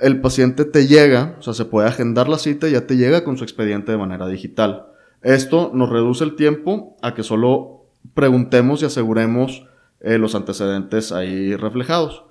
el 0.00 0.20
paciente 0.20 0.64
te 0.64 0.86
llega, 0.86 1.36
o 1.38 1.42
sea, 1.42 1.52
se 1.52 1.64
puede 1.64 1.88
agendar 1.88 2.28
la 2.28 2.38
cita 2.38 2.68
y 2.68 2.72
ya 2.72 2.86
te 2.86 2.96
llega 2.96 3.24
con 3.24 3.36
su 3.36 3.44
expediente 3.44 3.92
de 3.92 3.98
manera 3.98 4.28
digital. 4.28 4.86
Esto 5.22 5.72
nos 5.74 5.90
reduce 5.90 6.24
el 6.24 6.36
tiempo 6.36 6.96
a 7.02 7.14
que 7.14 7.24
solo 7.24 7.86
preguntemos 8.14 8.82
y 8.82 8.86
aseguremos 8.86 9.66
eh, 10.00 10.16
los 10.18 10.34
antecedentes 10.34 11.10
ahí 11.12 11.56
reflejados. 11.56 12.24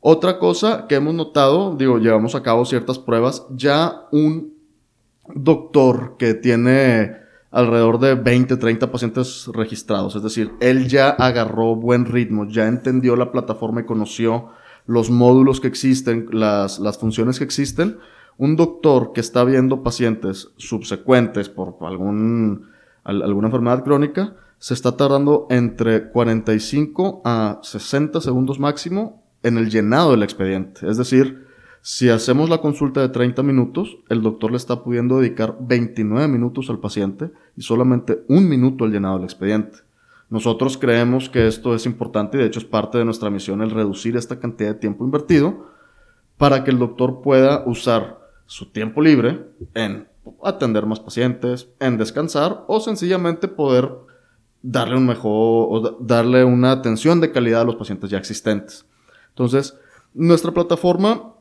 Otra 0.00 0.38
cosa 0.38 0.86
que 0.88 0.94
hemos 0.94 1.14
notado, 1.14 1.74
digo, 1.76 1.98
llevamos 1.98 2.34
a 2.34 2.42
cabo 2.42 2.64
ciertas 2.64 2.98
pruebas, 2.98 3.46
ya 3.50 4.06
un 4.12 4.54
doctor 5.34 6.16
que 6.18 6.34
tiene 6.34 7.16
alrededor 7.50 7.98
de 7.98 8.14
20, 8.14 8.56
30 8.56 8.92
pacientes 8.92 9.48
registrados, 9.52 10.14
es 10.14 10.22
decir, 10.22 10.52
él 10.60 10.86
ya 10.88 11.10
agarró 11.10 11.74
buen 11.74 12.04
ritmo, 12.04 12.46
ya 12.46 12.68
entendió 12.68 13.16
la 13.16 13.32
plataforma 13.32 13.80
y 13.80 13.86
conoció 13.86 14.50
los 14.86 15.10
módulos 15.10 15.60
que 15.60 15.68
existen, 15.68 16.28
las, 16.32 16.78
las 16.78 16.98
funciones 16.98 17.38
que 17.38 17.44
existen. 17.44 17.98
Un 18.36 18.54
doctor 18.54 19.12
que 19.12 19.20
está 19.20 19.42
viendo 19.44 19.82
pacientes 19.82 20.50
subsecuentes 20.56 21.48
por 21.48 21.76
algún, 21.80 22.70
alguna 23.02 23.48
enfermedad 23.48 23.82
crónica, 23.82 24.36
se 24.58 24.74
está 24.74 24.96
tardando 24.96 25.46
entre 25.50 26.10
45 26.10 27.22
a 27.24 27.58
60 27.62 28.20
segundos 28.20 28.58
máximo 28.60 29.27
en 29.42 29.58
el 29.58 29.70
llenado 29.70 30.12
del 30.12 30.22
expediente. 30.22 30.88
Es 30.88 30.96
decir, 30.96 31.46
si 31.80 32.08
hacemos 32.08 32.50
la 32.50 32.58
consulta 32.58 33.00
de 33.00 33.08
30 33.08 33.42
minutos, 33.42 33.98
el 34.08 34.22
doctor 34.22 34.50
le 34.50 34.56
está 34.56 34.82
pudiendo 34.82 35.20
dedicar 35.20 35.56
29 35.60 36.28
minutos 36.28 36.68
al 36.70 36.80
paciente 36.80 37.30
y 37.56 37.62
solamente 37.62 38.24
un 38.28 38.48
minuto 38.48 38.84
al 38.84 38.92
llenado 38.92 39.16
del 39.16 39.24
expediente. 39.24 39.78
Nosotros 40.30 40.76
creemos 40.76 41.30
que 41.30 41.46
esto 41.46 41.74
es 41.74 41.86
importante 41.86 42.36
y 42.36 42.40
de 42.40 42.46
hecho 42.46 42.58
es 42.58 42.66
parte 42.66 42.98
de 42.98 43.04
nuestra 43.04 43.30
misión 43.30 43.62
el 43.62 43.70
reducir 43.70 44.16
esta 44.16 44.38
cantidad 44.38 44.70
de 44.70 44.80
tiempo 44.80 45.04
invertido 45.04 45.66
para 46.36 46.64
que 46.64 46.70
el 46.70 46.78
doctor 46.78 47.22
pueda 47.22 47.64
usar 47.66 48.18
su 48.46 48.70
tiempo 48.70 49.00
libre 49.00 49.46
en 49.74 50.08
atender 50.44 50.84
más 50.84 51.00
pacientes, 51.00 51.68
en 51.80 51.96
descansar 51.96 52.64
o 52.66 52.80
sencillamente 52.80 53.48
poder 53.48 53.90
darle 54.62 54.96
un 54.96 55.06
mejor 55.06 55.96
darle 56.00 56.44
una 56.44 56.72
atención 56.72 57.20
de 57.20 57.32
calidad 57.32 57.62
a 57.62 57.64
los 57.64 57.76
pacientes 57.76 58.10
ya 58.10 58.18
existentes. 58.18 58.84
Entonces, 59.38 59.78
nuestra 60.14 60.50
plataforma 60.50 61.34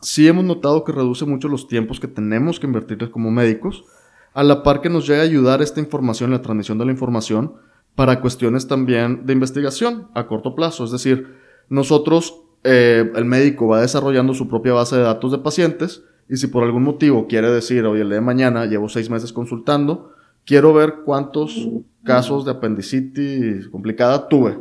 sí 0.00 0.26
hemos 0.26 0.44
notado 0.44 0.82
que 0.82 0.92
reduce 0.92 1.26
mucho 1.26 1.46
los 1.48 1.68
tiempos 1.68 2.00
que 2.00 2.08
tenemos 2.08 2.58
que 2.58 2.66
invertirles 2.66 3.10
como 3.10 3.30
médicos, 3.30 3.84
a 4.32 4.42
la 4.42 4.62
par 4.62 4.80
que 4.80 4.88
nos 4.88 5.06
llega 5.06 5.20
a 5.20 5.24
ayudar 5.24 5.60
esta 5.60 5.78
información, 5.78 6.30
la 6.30 6.40
transmisión 6.40 6.78
de 6.78 6.86
la 6.86 6.92
información, 6.92 7.52
para 7.94 8.22
cuestiones 8.22 8.66
también 8.66 9.26
de 9.26 9.34
investigación 9.34 10.08
a 10.14 10.26
corto 10.26 10.54
plazo. 10.54 10.84
Es 10.84 10.90
decir, 10.90 11.34
nosotros, 11.68 12.40
eh, 12.64 13.12
el 13.14 13.26
médico 13.26 13.68
va 13.68 13.82
desarrollando 13.82 14.32
su 14.32 14.48
propia 14.48 14.72
base 14.72 14.96
de 14.96 15.02
datos 15.02 15.30
de 15.30 15.38
pacientes 15.38 16.02
y 16.30 16.38
si 16.38 16.46
por 16.46 16.64
algún 16.64 16.82
motivo 16.82 17.26
quiere 17.26 17.50
decir, 17.50 17.84
oye, 17.84 18.00
el 18.00 18.08
día 18.08 18.16
de 18.16 18.24
mañana 18.24 18.64
llevo 18.64 18.88
seis 18.88 19.10
meses 19.10 19.34
consultando, 19.34 20.12
quiero 20.46 20.72
ver 20.72 21.02
cuántos 21.04 21.68
casos 22.04 22.46
de 22.46 22.52
apendicitis 22.52 23.68
complicada 23.68 24.28
tuve 24.28 24.58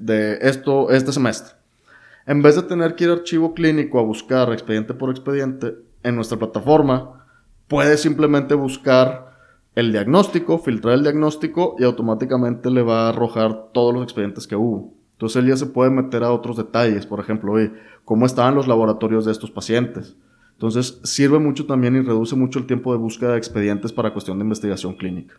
de 0.00 0.38
esto 0.42 0.90
este 0.90 1.12
semestre. 1.12 1.55
En 2.26 2.42
vez 2.42 2.56
de 2.56 2.62
tener 2.62 2.96
que 2.96 3.04
ir 3.04 3.10
a 3.10 3.14
archivo 3.14 3.54
clínico 3.54 4.00
a 4.00 4.02
buscar 4.02 4.52
expediente 4.52 4.94
por 4.94 5.10
expediente, 5.10 5.76
en 6.02 6.16
nuestra 6.16 6.38
plataforma 6.38 7.26
puede 7.68 7.96
simplemente 7.96 8.54
buscar 8.54 9.26
el 9.76 9.92
diagnóstico, 9.92 10.58
filtrar 10.58 10.94
el 10.94 11.02
diagnóstico 11.02 11.76
y 11.78 11.84
automáticamente 11.84 12.70
le 12.70 12.82
va 12.82 13.06
a 13.06 13.08
arrojar 13.10 13.70
todos 13.72 13.94
los 13.94 14.02
expedientes 14.02 14.46
que 14.46 14.56
hubo. 14.56 14.94
Entonces 15.12 15.42
él 15.42 15.48
ya 15.48 15.56
se 15.56 15.66
puede 15.66 15.90
meter 15.90 16.24
a 16.24 16.32
otros 16.32 16.56
detalles, 16.56 17.06
por 17.06 17.20
ejemplo, 17.20 17.54
cómo 18.04 18.26
estaban 18.26 18.54
los 18.54 18.66
laboratorios 18.66 19.24
de 19.24 19.32
estos 19.32 19.50
pacientes. 19.50 20.16
Entonces 20.52 21.00
sirve 21.04 21.38
mucho 21.38 21.66
también 21.66 21.94
y 21.94 22.00
reduce 22.00 22.34
mucho 22.34 22.58
el 22.58 22.66
tiempo 22.66 22.92
de 22.92 22.98
búsqueda 22.98 23.32
de 23.32 23.38
expedientes 23.38 23.92
para 23.92 24.12
cuestión 24.12 24.38
de 24.38 24.44
investigación 24.44 24.94
clínica. 24.96 25.34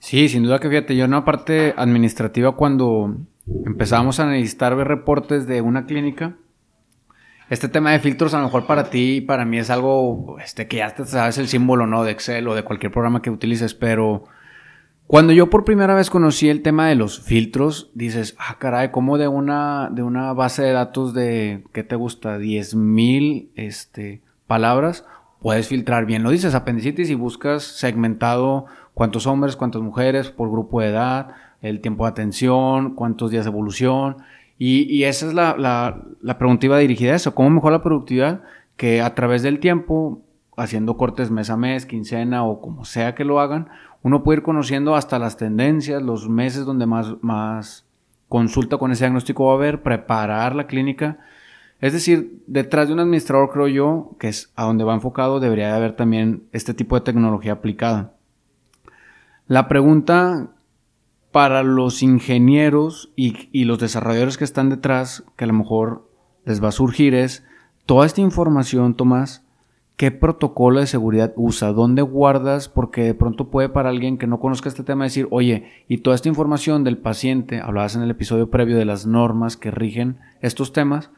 Sí, 0.00 0.28
sin 0.28 0.42
duda 0.42 0.60
que 0.60 0.68
fíjate, 0.68 0.96
yo 0.96 1.04
en 1.04 1.10
una 1.10 1.24
parte 1.24 1.74
administrativa 1.76 2.54
cuando 2.56 3.16
empezamos 3.64 4.20
a 4.20 4.26
necesitar 4.26 4.74
ver 4.76 4.88
reportes 4.88 5.46
de 5.46 5.60
una 5.60 5.86
clínica, 5.86 6.36
este 7.50 7.68
tema 7.68 7.92
de 7.92 8.00
filtros 8.00 8.34
a 8.34 8.38
lo 8.38 8.44
mejor 8.44 8.66
para 8.66 8.90
ti 8.90 9.16
y 9.16 9.20
para 9.22 9.44
mí 9.44 9.58
es 9.58 9.70
algo 9.70 10.36
este, 10.44 10.68
que 10.68 10.78
ya 10.78 10.94
te 10.94 11.06
sabes 11.06 11.38
el 11.38 11.48
símbolo, 11.48 11.86
¿no? 11.86 12.04
De 12.04 12.10
Excel 12.10 12.46
o 12.46 12.54
de 12.54 12.62
cualquier 12.62 12.92
programa 12.92 13.22
que 13.22 13.30
utilices, 13.30 13.72
pero 13.74 14.24
cuando 15.06 15.32
yo 15.32 15.48
por 15.48 15.64
primera 15.64 15.94
vez 15.94 16.10
conocí 16.10 16.50
el 16.50 16.60
tema 16.60 16.88
de 16.88 16.94
los 16.94 17.20
filtros, 17.20 17.90
dices, 17.94 18.36
ah, 18.38 18.56
caray, 18.58 18.90
¿cómo 18.90 19.16
de 19.16 19.26
una, 19.26 19.88
de 19.90 20.02
una 20.02 20.34
base 20.34 20.62
de 20.62 20.72
datos 20.72 21.14
de, 21.14 21.64
¿qué 21.72 21.82
te 21.82 21.96
gusta? 21.96 22.38
10.000 22.38 22.76
mil 22.76 23.50
este, 23.54 24.20
palabras, 24.46 25.06
puedes 25.40 25.66
filtrar 25.66 26.04
bien. 26.04 26.22
Lo 26.22 26.30
dices 26.30 26.54
apendicitis 26.54 27.08
y 27.08 27.14
buscas 27.14 27.62
segmentado 27.62 28.66
cuántos 28.92 29.26
hombres, 29.26 29.56
cuántas 29.56 29.80
mujeres, 29.80 30.28
por 30.28 30.50
grupo 30.50 30.82
de 30.82 30.88
edad, 30.88 31.28
el 31.62 31.80
tiempo 31.80 32.04
de 32.04 32.10
atención, 32.10 32.94
cuántos 32.94 33.30
días 33.30 33.44
de 33.44 33.50
evolución. 33.50 34.18
Y, 34.60 35.04
esa 35.04 35.26
es 35.26 35.34
la, 35.34 35.56
la, 35.56 36.38
pregunta 36.38 36.78
dirigida 36.78 37.12
a 37.12 37.16
eso. 37.16 37.34
¿Cómo 37.34 37.50
mejora 37.50 37.76
la 37.76 37.82
productividad? 37.82 38.42
Que 38.76 39.00
a 39.00 39.14
través 39.14 39.42
del 39.42 39.60
tiempo, 39.60 40.20
haciendo 40.56 40.96
cortes 40.96 41.30
mes 41.30 41.48
a 41.48 41.56
mes, 41.56 41.86
quincena 41.86 42.44
o 42.44 42.60
como 42.60 42.84
sea 42.84 43.14
que 43.14 43.24
lo 43.24 43.38
hagan, 43.38 43.68
uno 44.02 44.24
puede 44.24 44.38
ir 44.38 44.42
conociendo 44.42 44.96
hasta 44.96 45.18
las 45.20 45.36
tendencias, 45.36 46.02
los 46.02 46.28
meses 46.28 46.64
donde 46.64 46.86
más, 46.86 47.14
más 47.22 47.86
consulta 48.28 48.78
con 48.78 48.90
ese 48.90 49.04
diagnóstico 49.04 49.46
va 49.46 49.52
a 49.52 49.56
haber, 49.56 49.82
preparar 49.82 50.56
la 50.56 50.66
clínica. 50.66 51.18
Es 51.80 51.92
decir, 51.92 52.42
detrás 52.48 52.88
de 52.88 52.94
un 52.94 53.00
administrador, 53.00 53.50
creo 53.50 53.68
yo, 53.68 54.16
que 54.18 54.28
es 54.28 54.52
a 54.56 54.64
donde 54.64 54.82
va 54.82 54.94
enfocado, 54.94 55.38
debería 55.38 55.68
de 55.68 55.74
haber 55.76 55.94
también 55.94 56.42
este 56.52 56.74
tipo 56.74 56.96
de 56.96 57.02
tecnología 57.02 57.52
aplicada. 57.52 58.14
La 59.46 59.68
pregunta 59.68 60.48
para 61.38 61.62
los 61.62 62.02
ingenieros 62.02 63.12
y, 63.14 63.62
los 63.62 63.78
desarrolladores 63.78 64.36
que 64.36 64.42
están 64.42 64.70
detrás, 64.70 65.22
que 65.36 65.44
a 65.44 65.46
lo 65.46 65.52
mejor 65.52 66.10
les 66.44 66.60
va 66.60 66.70
a 66.70 66.72
surgir 66.72 67.14
es, 67.14 67.46
toda 67.86 68.06
esta 68.06 68.20
información, 68.20 68.94
Tomás, 68.94 69.46
¿qué 69.96 70.10
protocolo 70.10 70.80
de 70.80 70.88
seguridad 70.88 71.32
usa? 71.36 71.72
¿Dónde 71.72 72.02
guardas? 72.02 72.68
Porque 72.68 73.04
de 73.04 73.14
pronto 73.14 73.50
puede 73.52 73.68
para 73.68 73.88
alguien 73.88 74.18
que 74.18 74.26
no 74.26 74.40
conozca 74.40 74.68
este 74.68 74.82
tema 74.82 75.04
decir, 75.04 75.28
oye, 75.30 75.70
y 75.86 75.98
toda 75.98 76.16
esta 76.16 76.28
información 76.28 76.82
del 76.82 76.98
paciente, 76.98 77.60
hablabas 77.60 77.94
en 77.94 78.02
el 78.02 78.10
episodio 78.10 78.50
previo 78.50 78.76
de 78.76 78.84
las 78.84 79.06
normas 79.06 79.56
que 79.56 79.70
rigen 79.70 80.18
estos 80.40 80.72
temas, 80.72 81.12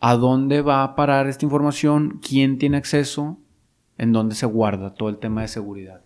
¿a 0.00 0.16
dónde 0.16 0.62
va 0.62 0.82
a 0.82 0.96
parar 0.96 1.28
esta 1.28 1.44
información? 1.44 2.18
¿Quién 2.28 2.58
tiene 2.58 2.76
acceso? 2.76 3.38
¿En 3.98 4.10
dónde 4.10 4.34
se 4.34 4.46
guarda 4.46 4.94
todo 4.94 5.10
el 5.10 5.18
tema 5.18 5.42
de 5.42 5.48
seguridad? 5.48 6.00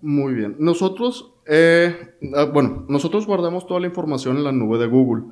Muy 0.00 0.32
bien. 0.32 0.56
Nosotros 0.58 1.34
eh, 1.52 2.14
ah, 2.36 2.44
bueno, 2.44 2.84
nosotros 2.88 3.26
guardamos 3.26 3.66
toda 3.66 3.80
la 3.80 3.88
información 3.88 4.36
en 4.36 4.44
la 4.44 4.52
nube 4.52 4.78
de 4.78 4.86
Google. 4.86 5.24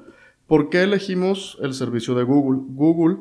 ¿Por 0.48 0.68
qué 0.68 0.82
elegimos 0.82 1.56
el 1.62 1.74
servicio 1.74 2.16
de 2.16 2.24
Google? 2.24 2.60
Google 2.70 3.18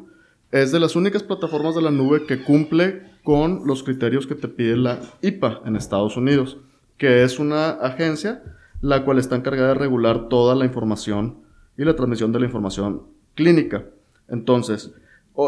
es 0.52 0.72
de 0.72 0.80
las 0.80 0.96
únicas 0.96 1.22
plataformas 1.22 1.76
de 1.76 1.84
la 1.84 1.92
nube 1.92 2.26
que 2.26 2.42
cumple 2.44 3.04
con 3.24 3.68
los 3.68 3.84
criterios 3.84 4.26
que 4.26 4.34
te 4.34 4.48
pide 4.48 4.76
la 4.78 5.00
IPA 5.22 5.62
en 5.66 5.76
Estados 5.76 6.18
Unidos, 6.18 6.58
que 6.98 7.24
es 7.24 7.38
una 7.38 7.70
agencia 7.70 8.42
la 8.82 9.06
cual 9.06 9.20
está 9.20 9.36
encargada 9.36 9.70
de 9.70 9.74
regular 9.76 10.28
toda 10.28 10.56
la 10.56 10.66
información 10.66 11.38
y 11.78 11.84
la 11.84 11.96
transmisión 11.96 12.32
de 12.32 12.40
la 12.40 12.46
información 12.46 13.04
clínica. 13.36 13.86
Entonces, 14.28 14.92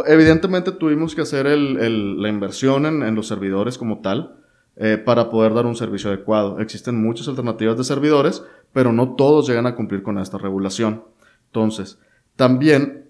evidentemente 0.06 0.72
tuvimos 0.72 1.15
que 1.15 1.22
hacer 1.22 1.48
la 1.48 2.29
inversión 2.29 2.86
en 2.86 3.15
los 3.15 3.27
servidores 3.27 3.79
como 3.79 4.01
tal, 4.01 4.38
eh, 4.82 4.98
para 4.98 5.30
poder 5.30 5.54
dar 5.54 5.66
un 5.66 5.76
servicio 5.76 6.10
adecuado. 6.10 6.62
Existen 6.62 7.04
muchas 7.04 7.28
alternativas 7.28 7.78
de 7.78 7.84
servidores, 7.84 8.46
pero 8.72 8.94
no 8.94 9.16
todos 9.16 9.46
llegan 9.46 9.68
a 9.68 9.76
cumplir 9.76 10.04
con 10.04 10.18
esta 10.18 10.38
regulación. 10.38 11.04
Entonces, 11.48 12.00
también, 12.38 13.10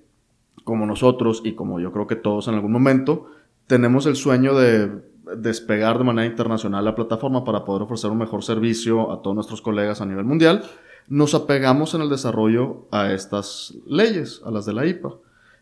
como 0.64 0.88
nosotros 0.88 1.44
y 1.46 1.54
como 1.54 1.80
yo 1.80 1.92
creo 1.92 2.08
que 2.08 2.16
todos 2.16 2.48
en 2.48 2.56
algún 2.56 2.72
momento, 2.72 3.28
tenemos 3.68 4.08
el 4.08 4.16
sueño 4.16 4.56
de 4.56 4.90
despegar 5.38 6.00
de 6.00 6.06
manera 6.06 6.26
internacional 6.26 6.84
la 6.84 6.96
plataforma 6.96 7.44
para 7.44 7.64
poder 7.66 7.84
ofrecer 7.84 8.10
un 8.10 8.18
mejor 8.18 8.44
servicio 8.44 9.12
a 9.12 9.22
todos 9.22 9.36
nuestros 9.36 9.62
colegas 9.62 10.02
a 10.02 10.08
nivel 10.08 10.26
mundial, 10.26 10.64
nos 11.08 11.36
apegamos 11.36 11.94
en 11.94 12.02
el 12.02 12.10
desarrollo 12.10 12.88
a 12.90 13.14
estas 13.14 13.76
leyes, 13.86 14.42
a 14.44 14.50
las 14.50 14.66
de 14.66 14.74
la 14.74 14.88
IPA, 14.88 15.14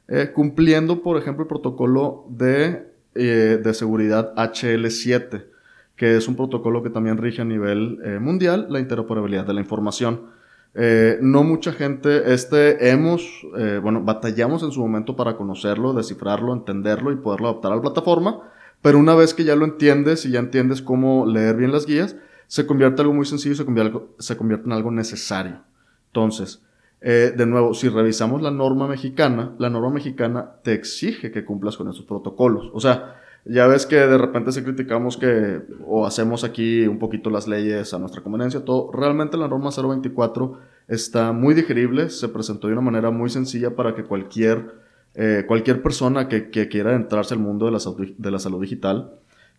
eh, 0.07 0.31
cumpliendo, 0.33 1.01
por 1.01 1.17
ejemplo, 1.17 1.43
el 1.43 1.49
protocolo 1.49 2.23
de, 2.29 2.93
eh, 3.13 3.59
de 3.61 3.73
seguridad 3.73 4.33
HL7 4.37 5.56
que 5.97 6.15
es 6.15 6.27
un 6.27 6.35
protocolo 6.35 6.83
que 6.83 6.91
también 6.91 7.17
rige 7.17 7.41
a 7.41 7.45
nivel 7.45 7.99
eh, 8.03 8.19
mundial 8.19 8.67
la 8.69 8.79
interoperabilidad 8.79 9.45
de 9.45 9.53
la 9.53 9.61
información. 9.61 10.27
Eh, 10.75 11.17
no 11.21 11.43
mucha 11.43 11.73
gente, 11.73 12.33
este 12.33 12.91
hemos, 12.91 13.27
eh, 13.57 13.79
bueno, 13.81 14.03
batallamos 14.03 14.61
en 14.61 14.71
su 14.71 14.79
momento 14.79 15.15
para 15.15 15.35
conocerlo, 15.35 15.93
descifrarlo, 15.93 16.53
entenderlo 16.53 17.11
y 17.11 17.15
poderlo 17.15 17.49
adaptar 17.49 17.71
a 17.71 17.77
la 17.77 17.81
plataforma, 17.81 18.43
pero 18.83 18.99
una 18.99 19.15
vez 19.15 19.33
que 19.33 19.43
ya 19.43 19.55
lo 19.55 19.65
entiendes 19.65 20.23
y 20.25 20.31
ya 20.31 20.39
entiendes 20.39 20.83
cómo 20.83 21.25
leer 21.25 21.55
bien 21.55 21.71
las 21.71 21.87
guías, 21.87 22.15
se 22.45 22.67
convierte 22.67 23.01
en 23.01 23.07
algo 23.07 23.15
muy 23.15 23.25
sencillo 23.25 23.55
se 23.55 23.65
convierte, 23.65 23.97
se 24.19 24.37
convierte 24.37 24.67
en 24.67 24.73
algo 24.73 24.91
necesario. 24.91 25.63
Entonces, 26.07 26.63
de 27.01 27.45
nuevo, 27.45 27.73
si 27.73 27.89
revisamos 27.89 28.41
la 28.41 28.51
norma 28.51 28.87
mexicana, 28.87 29.55
la 29.59 29.69
norma 29.69 29.91
mexicana 29.91 30.53
te 30.63 30.73
exige 30.73 31.31
que 31.31 31.45
cumplas 31.45 31.77
con 31.77 31.89
esos 31.89 32.05
protocolos. 32.05 32.69
O 32.73 32.79
sea, 32.79 33.15
ya 33.49 33.67
ves 33.67 33.85
que 33.85 33.95
de 33.95 34.17
repente 34.17 34.51
se 34.51 34.63
criticamos 34.63 35.17
que 35.17 35.61
o 35.85 36.05
hacemos 36.05 36.43
aquí 36.43 36.85
un 36.87 36.99
poquito 36.99 37.29
las 37.29 37.47
leyes 37.47 37.93
a 37.93 37.99
nuestra 37.99 38.21
conveniencia, 38.21 38.65
todo. 38.65 38.91
Realmente 38.91 39.37
la 39.37 39.47
norma 39.47 39.69
024 39.71 40.59
está 40.87 41.31
muy 41.31 41.53
digerible, 41.53 42.09
se 42.09 42.29
presentó 42.29 42.67
de 42.67 42.73
una 42.73 42.81
manera 42.81 43.11
muy 43.11 43.29
sencilla 43.29 43.75
para 43.75 43.95
que 43.95 44.03
cualquier, 44.03 44.75
eh, 45.15 45.45
cualquier 45.47 45.81
persona 45.81 46.27
que, 46.27 46.49
que, 46.49 46.67
quiera 46.67 46.95
entrarse 46.95 47.33
al 47.33 47.39
mundo 47.39 47.65
de 47.65 47.71
la, 47.71 47.79
salud, 47.79 48.07
de 48.17 48.31
la 48.31 48.39
salud 48.39 48.61
digital 48.61 49.11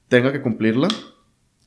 tenga 0.08 0.32
que 0.32 0.42
cumplirla, 0.42 0.88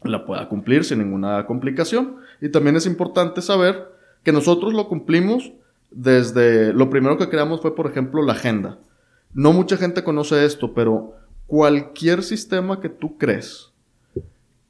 la 0.03 0.25
pueda 0.25 0.47
cumplir 0.49 0.83
sin 0.83 0.99
ninguna 0.99 1.45
complicación. 1.45 2.17
Y 2.41 2.49
también 2.49 2.75
es 2.75 2.85
importante 2.85 3.41
saber 3.41 3.91
que 4.23 4.31
nosotros 4.31 4.73
lo 4.73 4.87
cumplimos 4.87 5.51
desde, 5.91 6.73
lo 6.73 6.89
primero 6.89 7.17
que 7.17 7.29
creamos 7.29 7.61
fue, 7.61 7.75
por 7.75 7.89
ejemplo, 7.89 8.23
la 8.23 8.33
agenda. 8.33 8.79
No 9.33 9.53
mucha 9.53 9.77
gente 9.77 10.03
conoce 10.03 10.45
esto, 10.45 10.73
pero 10.73 11.15
cualquier 11.51 12.23
sistema 12.23 12.79
que 12.79 12.87
tú 12.87 13.17
crees 13.17 13.73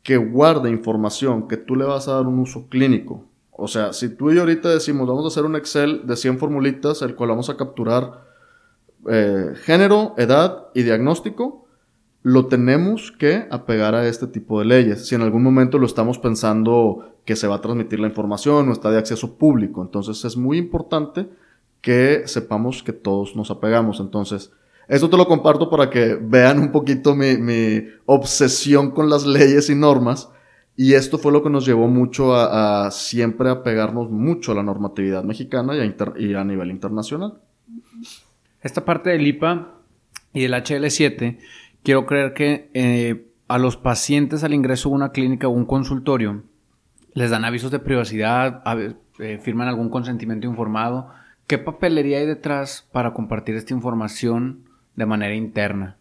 que 0.01 0.17
guarde 0.17 0.71
información 0.71 1.47
que 1.47 1.55
tú 1.55 1.75
le 1.75 1.85
vas 1.85 2.07
a 2.07 2.15
dar 2.15 2.25
un 2.25 2.39
uso 2.39 2.67
clínico, 2.69 3.23
o 3.51 3.67
sea, 3.67 3.93
si 3.93 4.09
tú 4.09 4.31
y 4.31 4.33
yo 4.33 4.41
ahorita 4.41 4.67
decimos, 4.67 5.07
vamos 5.07 5.23
a 5.23 5.27
hacer 5.27 5.45
un 5.45 5.55
Excel 5.55 6.07
de 6.07 6.15
100 6.15 6.39
formulitas, 6.39 7.03
el 7.03 7.13
cual 7.13 7.29
vamos 7.29 7.51
a 7.51 7.55
capturar 7.57 8.25
eh, 9.07 9.51
género, 9.61 10.15
edad 10.17 10.69
y 10.73 10.81
diagnóstico, 10.81 11.67
lo 12.23 12.47
tenemos 12.47 13.11
que 13.11 13.45
apegar 13.51 13.93
a 13.93 14.07
este 14.07 14.25
tipo 14.25 14.57
de 14.57 14.65
leyes. 14.65 15.07
Si 15.07 15.13
en 15.13 15.21
algún 15.21 15.43
momento 15.43 15.77
lo 15.77 15.85
estamos 15.85 16.17
pensando 16.17 17.13
que 17.23 17.35
se 17.35 17.45
va 17.45 17.57
a 17.57 17.61
transmitir 17.61 17.99
la 17.99 18.07
información 18.07 18.67
o 18.67 18.71
está 18.71 18.89
de 18.89 18.97
acceso 18.97 19.37
público, 19.37 19.83
entonces 19.83 20.25
es 20.25 20.35
muy 20.35 20.57
importante 20.57 21.29
que 21.81 22.23
sepamos 22.25 22.81
que 22.81 22.93
todos 22.93 23.35
nos 23.35 23.51
apegamos. 23.51 23.99
Entonces, 23.99 24.51
eso 24.87 25.09
te 25.09 25.17
lo 25.17 25.27
comparto 25.27 25.69
para 25.69 25.89
que 25.89 26.17
vean 26.21 26.59
un 26.59 26.71
poquito 26.71 27.15
mi, 27.15 27.87
obsesión 28.05 28.91
con 28.91 29.09
las 29.09 29.25
leyes 29.25 29.69
y 29.69 29.75
normas. 29.75 30.29
Y 30.75 30.93
esto 30.93 31.17
fue 31.17 31.31
lo 31.31 31.43
que 31.43 31.49
nos 31.49 31.65
llevó 31.65 31.87
mucho 31.87 32.35
a, 32.35 32.89
siempre 32.91 33.49
apegarnos 33.49 34.09
mucho 34.09 34.51
a 34.51 34.55
la 34.55 34.63
normatividad 34.63 35.23
mexicana 35.23 35.73
y 35.75 36.33
a, 36.33 36.43
nivel 36.43 36.71
internacional. 36.71 37.39
Esta 38.61 38.83
parte 38.83 39.11
del 39.11 39.27
IPA 39.27 39.75
y 40.33 40.41
del 40.41 40.53
HL7, 40.53 41.37
quiero 41.83 42.05
creer 42.05 42.33
que 42.33 42.69
eh, 42.73 43.27
a 43.47 43.57
los 43.57 43.77
pacientes 43.77 44.43
al 44.43 44.53
ingreso 44.53 44.89
a 44.89 44.93
una 44.93 45.11
clínica 45.11 45.47
o 45.47 45.51
un 45.51 45.65
consultorio 45.65 46.43
les 47.13 47.29
dan 47.29 47.45
avisos 47.45 47.71
de 47.71 47.79
privacidad, 47.79 48.63
eh, 49.19 49.39
firman 49.41 49.67
algún 49.67 49.89
consentimiento 49.89 50.47
informado. 50.47 51.09
¿Qué 51.47 51.57
papelería 51.57 52.19
hay 52.19 52.25
detrás 52.25 52.87
para 52.91 53.13
compartir 53.13 53.55
esta 53.55 53.73
información 53.73 54.70
de 55.01 55.07
manera 55.07 55.33
interna? 55.33 55.97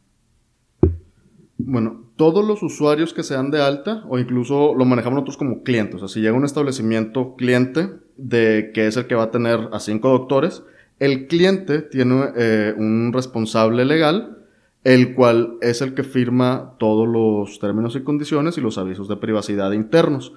Bueno, 1.56 2.04
todos 2.16 2.46
los 2.46 2.62
usuarios 2.62 3.14
que 3.14 3.22
sean 3.22 3.50
de 3.50 3.62
alta, 3.62 4.04
o 4.10 4.18
incluso 4.18 4.74
lo 4.74 4.84
manejamos 4.84 5.16
nosotros 5.16 5.38
como 5.38 5.62
clientes, 5.62 6.02
o 6.02 6.08
si 6.08 6.20
llega 6.20 6.36
un 6.36 6.44
establecimiento 6.44 7.34
cliente 7.34 7.88
de 8.18 8.72
que 8.74 8.86
es 8.86 8.98
el 8.98 9.06
que 9.06 9.14
va 9.14 9.24
a 9.24 9.30
tener 9.30 9.70
a 9.72 9.80
cinco 9.80 10.10
doctores, 10.10 10.62
el 10.98 11.28
cliente 11.28 11.80
tiene 11.80 12.24
eh, 12.36 12.74
un 12.76 13.12
responsable 13.14 13.86
legal, 13.86 14.36
el 14.84 15.14
cual 15.14 15.56
es 15.62 15.80
el 15.80 15.94
que 15.94 16.02
firma 16.02 16.74
todos 16.78 17.08
los 17.08 17.58
términos 17.58 17.96
y 17.96 18.02
condiciones 18.02 18.58
y 18.58 18.60
los 18.60 18.76
avisos 18.76 19.08
de 19.08 19.16
privacidad 19.16 19.72
internos. 19.72 20.34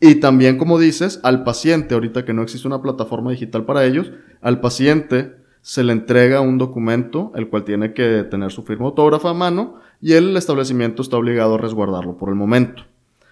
Y 0.00 0.16
también, 0.16 0.58
como 0.58 0.78
dices, 0.78 1.18
al 1.24 1.42
paciente, 1.42 1.94
ahorita 1.94 2.24
que 2.24 2.34
no 2.34 2.42
existe 2.42 2.68
una 2.68 2.82
plataforma 2.82 3.32
digital 3.32 3.64
para 3.64 3.84
ellos, 3.84 4.12
al 4.42 4.60
paciente 4.60 5.44
se 5.66 5.82
le 5.82 5.92
entrega 5.92 6.40
un 6.40 6.58
documento, 6.58 7.32
el 7.34 7.48
cual 7.48 7.64
tiene 7.64 7.92
que 7.92 8.22
tener 8.22 8.52
su 8.52 8.62
firma 8.62 8.86
autógrafa 8.86 9.30
a 9.30 9.34
mano, 9.34 9.80
y 10.00 10.12
el 10.12 10.36
establecimiento 10.36 11.02
está 11.02 11.16
obligado 11.16 11.56
a 11.56 11.58
resguardarlo 11.58 12.16
por 12.16 12.28
el 12.28 12.36
momento. 12.36 12.84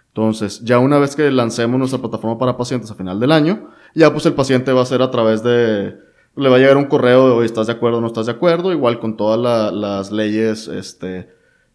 Entonces, 0.08 0.60
ya 0.64 0.80
una 0.80 0.98
vez 0.98 1.14
que 1.14 1.30
lancemos 1.30 1.78
nuestra 1.78 2.00
plataforma 2.00 2.36
para 2.36 2.56
pacientes 2.56 2.90
a 2.90 2.96
final 2.96 3.20
del 3.20 3.30
año, 3.30 3.70
ya 3.94 4.10
pues 4.10 4.26
el 4.26 4.32
paciente 4.32 4.72
va 4.72 4.82
a 4.82 4.84
ser 4.84 5.00
a 5.00 5.12
través 5.12 5.44
de, 5.44 5.96
le 6.34 6.48
va 6.48 6.56
a 6.56 6.58
llegar 6.58 6.76
un 6.76 6.86
correo 6.86 7.28
de, 7.28 7.34
hoy 7.34 7.46
¿estás 7.46 7.68
de 7.68 7.74
acuerdo 7.74 7.98
o 7.98 8.00
no 8.00 8.08
estás 8.08 8.26
de 8.26 8.32
acuerdo? 8.32 8.72
Igual 8.72 8.98
con 8.98 9.16
todas 9.16 9.72
las 9.72 10.10
leyes, 10.10 10.66
este, 10.66 11.28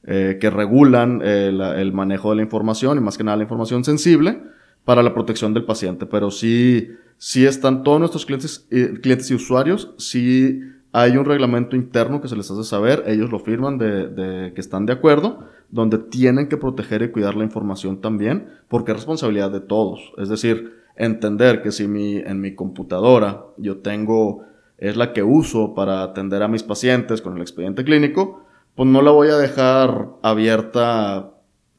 eh, 0.04 0.40
que 0.42 0.50
regulan 0.50 1.22
eh, 1.24 1.54
el 1.78 1.94
manejo 1.94 2.32
de 2.32 2.36
la 2.36 2.42
información 2.42 2.98
y 2.98 3.02
más 3.02 3.18
que 3.18 3.24
nada 3.24 3.38
la 3.38 3.44
información 3.44 3.86
sensible 3.86 4.42
para 4.90 5.04
la 5.04 5.14
protección 5.14 5.54
del 5.54 5.66
paciente. 5.66 6.08
Pero 6.08 6.32
sí, 6.32 6.90
si 7.20 7.46
están 7.46 7.84
todos 7.84 8.00
nuestros 8.00 8.26
clientes, 8.26 8.68
clientes 9.04 9.30
y 9.30 9.36
usuarios, 9.36 9.94
si 10.00 10.62
hay 10.92 11.16
un 11.16 11.26
reglamento 11.26 11.76
interno 11.76 12.22
que 12.22 12.28
se 12.28 12.36
les 12.36 12.50
hace 12.50 12.64
saber, 12.64 13.04
ellos 13.06 13.30
lo 13.30 13.38
firman 13.38 13.78
de, 13.78 14.52
que 14.56 14.60
están 14.60 14.88
de 14.88 14.94
acuerdo, 14.94 15.42
donde 15.70 16.00
tienen 16.00 16.50
que 16.50 16.58
proteger 16.58 17.04
y 17.04 17.12
cuidar 17.12 17.36
la 17.36 17.44
información 17.44 18.02
también, 18.02 18.50
porque 18.68 18.94
es 18.94 18.98
responsabilidad 18.98 19.52
de 19.52 19.60
todos. 19.60 20.12
Es 20.18 20.28
decir, 20.28 20.74
entender 20.96 21.62
que 21.62 21.72
si 21.72 21.88
mi, 21.88 22.16
en 22.16 22.42
mi 22.42 22.56
computadora 22.56 23.44
yo 23.58 23.82
tengo, 23.82 24.42
es 24.80 24.98
la 24.98 25.14
que 25.14 25.22
uso 25.22 25.76
para 25.76 26.02
atender 26.02 26.42
a 26.42 26.48
mis 26.48 26.64
pacientes 26.64 27.22
con 27.22 27.36
el 27.36 27.42
expediente 27.42 27.84
clínico, 27.84 28.44
pues 28.74 28.90
no 28.90 29.04
la 29.04 29.12
voy 29.12 29.28
a 29.28 29.38
dejar 29.38 30.08
abierta 30.24 31.30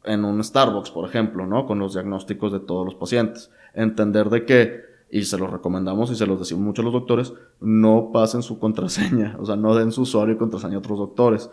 en 0.04 0.24
un 0.24 0.42
Starbucks, 0.42 0.90
por 0.90 1.08
ejemplo, 1.08 1.46
¿no? 1.46 1.66
Con 1.66 1.78
los 1.78 1.94
diagnósticos 1.94 2.52
de 2.52 2.60
todos 2.60 2.84
los 2.84 2.94
pacientes. 2.94 3.50
Entender 3.74 4.30
de 4.30 4.44
que 4.44 4.90
y 5.10 5.24
se 5.24 5.38
los 5.38 5.50
recomendamos 5.50 6.10
y 6.10 6.14
se 6.14 6.26
los 6.26 6.38
decimos 6.38 6.64
mucho 6.64 6.82
a 6.82 6.84
los 6.84 6.94
doctores, 6.94 7.32
no 7.60 8.10
pasen 8.12 8.42
su 8.42 8.58
contraseña, 8.58 9.36
o 9.40 9.44
sea, 9.44 9.56
no 9.56 9.74
den 9.74 9.92
su 9.92 10.02
usuario 10.02 10.34
y 10.34 10.38
contraseña 10.38 10.76
a 10.76 10.78
otros 10.78 10.98
doctores. 10.98 11.50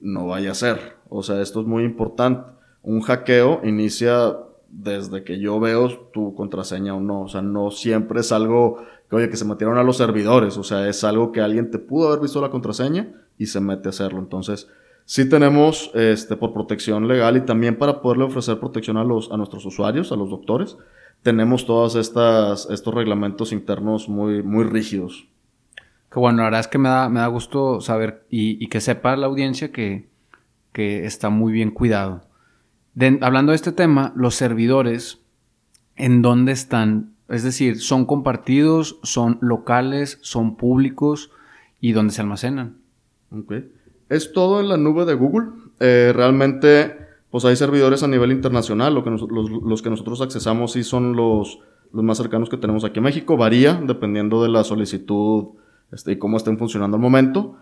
No 0.00 0.28
vaya 0.28 0.52
a 0.52 0.54
ser. 0.54 0.96
O 1.08 1.22
sea, 1.24 1.40
esto 1.40 1.60
es 1.60 1.66
muy 1.66 1.82
importante. 1.82 2.48
Un 2.82 3.00
hackeo 3.00 3.60
inicia 3.64 4.36
desde 4.68 5.24
que 5.24 5.40
yo 5.40 5.58
veo 5.58 5.88
tu 6.12 6.36
contraseña 6.36 6.94
o 6.94 7.00
no. 7.00 7.22
O 7.22 7.28
sea, 7.28 7.42
no 7.42 7.72
siempre 7.72 8.20
es 8.20 8.30
algo 8.30 8.84
que, 9.10 9.16
oye, 9.16 9.28
que 9.28 9.36
se 9.36 9.44
metieron 9.44 9.76
a 9.76 9.82
los 9.82 9.96
servidores. 9.96 10.56
O 10.56 10.62
sea, 10.62 10.88
es 10.88 11.02
algo 11.02 11.32
que 11.32 11.40
alguien 11.40 11.72
te 11.72 11.80
pudo 11.80 12.08
haber 12.08 12.20
visto 12.20 12.40
la 12.40 12.50
contraseña 12.50 13.12
y 13.38 13.46
se 13.46 13.58
mete 13.60 13.88
a 13.88 13.90
hacerlo. 13.90 14.20
Entonces, 14.20 14.68
sí 15.08 15.26
tenemos, 15.26 15.90
este, 15.94 16.36
por 16.36 16.52
protección 16.52 17.08
legal 17.08 17.38
y 17.38 17.40
también 17.40 17.78
para 17.78 18.02
poderle 18.02 18.24
ofrecer 18.24 18.60
protección 18.60 18.98
a 18.98 19.04
los, 19.04 19.32
a 19.32 19.38
nuestros 19.38 19.64
usuarios, 19.64 20.12
a 20.12 20.16
los 20.16 20.28
doctores, 20.28 20.76
tenemos 21.22 21.64
todos 21.64 21.96
estas, 21.96 22.68
estos 22.70 22.92
reglamentos 22.92 23.52
internos 23.52 24.10
muy, 24.10 24.42
muy 24.42 24.64
rígidos. 24.64 25.26
Que 26.12 26.20
bueno, 26.20 26.38
la 26.38 26.44
verdad 26.44 26.60
es 26.60 26.68
que 26.68 26.76
me 26.76 26.90
da, 26.90 27.08
me 27.08 27.20
da 27.20 27.26
gusto 27.26 27.80
saber 27.80 28.26
y, 28.28 28.66
que 28.68 28.82
sepa 28.82 29.16
la 29.16 29.28
audiencia 29.28 29.72
que, 29.72 30.10
que 30.72 31.06
está 31.06 31.30
muy 31.30 31.54
bien 31.54 31.70
cuidado. 31.70 32.20
hablando 33.22 33.52
de 33.52 33.56
este 33.56 33.72
tema, 33.72 34.12
los 34.14 34.34
servidores, 34.34 35.22
¿en 35.96 36.20
dónde 36.20 36.52
están? 36.52 37.14
Es 37.30 37.42
decir, 37.42 37.80
¿son 37.80 38.04
compartidos, 38.04 39.00
son 39.04 39.38
locales, 39.40 40.18
son 40.20 40.56
públicos 40.56 41.30
y 41.80 41.92
dónde 41.92 42.12
se 42.12 42.20
almacenan? 42.20 42.76
Okay. 43.30 43.72
Es 44.08 44.32
todo 44.32 44.60
en 44.60 44.68
la 44.68 44.76
nube 44.76 45.04
de 45.04 45.14
Google. 45.14 45.48
Eh, 45.80 46.12
realmente 46.14 47.08
pues 47.30 47.44
hay 47.44 47.56
servidores 47.56 48.02
a 48.02 48.08
nivel 48.08 48.32
internacional, 48.32 48.94
lo 48.94 49.04
que 49.04 49.10
los, 49.10 49.82
que 49.82 49.90
nosotros 49.90 50.20
accesamos 50.22 50.72
sí 50.72 50.82
son 50.82 51.14
los, 51.14 51.58
los 51.92 52.02
más 52.02 52.16
cercanos 52.16 52.48
que 52.48 52.56
tenemos 52.56 52.84
aquí 52.84 52.98
en 52.98 53.04
México, 53.04 53.36
varía 53.36 53.74
dependiendo 53.74 54.42
de 54.42 54.48
la 54.48 54.64
solicitud 54.64 55.48
este, 55.92 56.12
y 56.12 56.16
cómo 56.16 56.38
estén 56.38 56.58
funcionando 56.58 56.96
al 56.96 57.02
momento, 57.02 57.56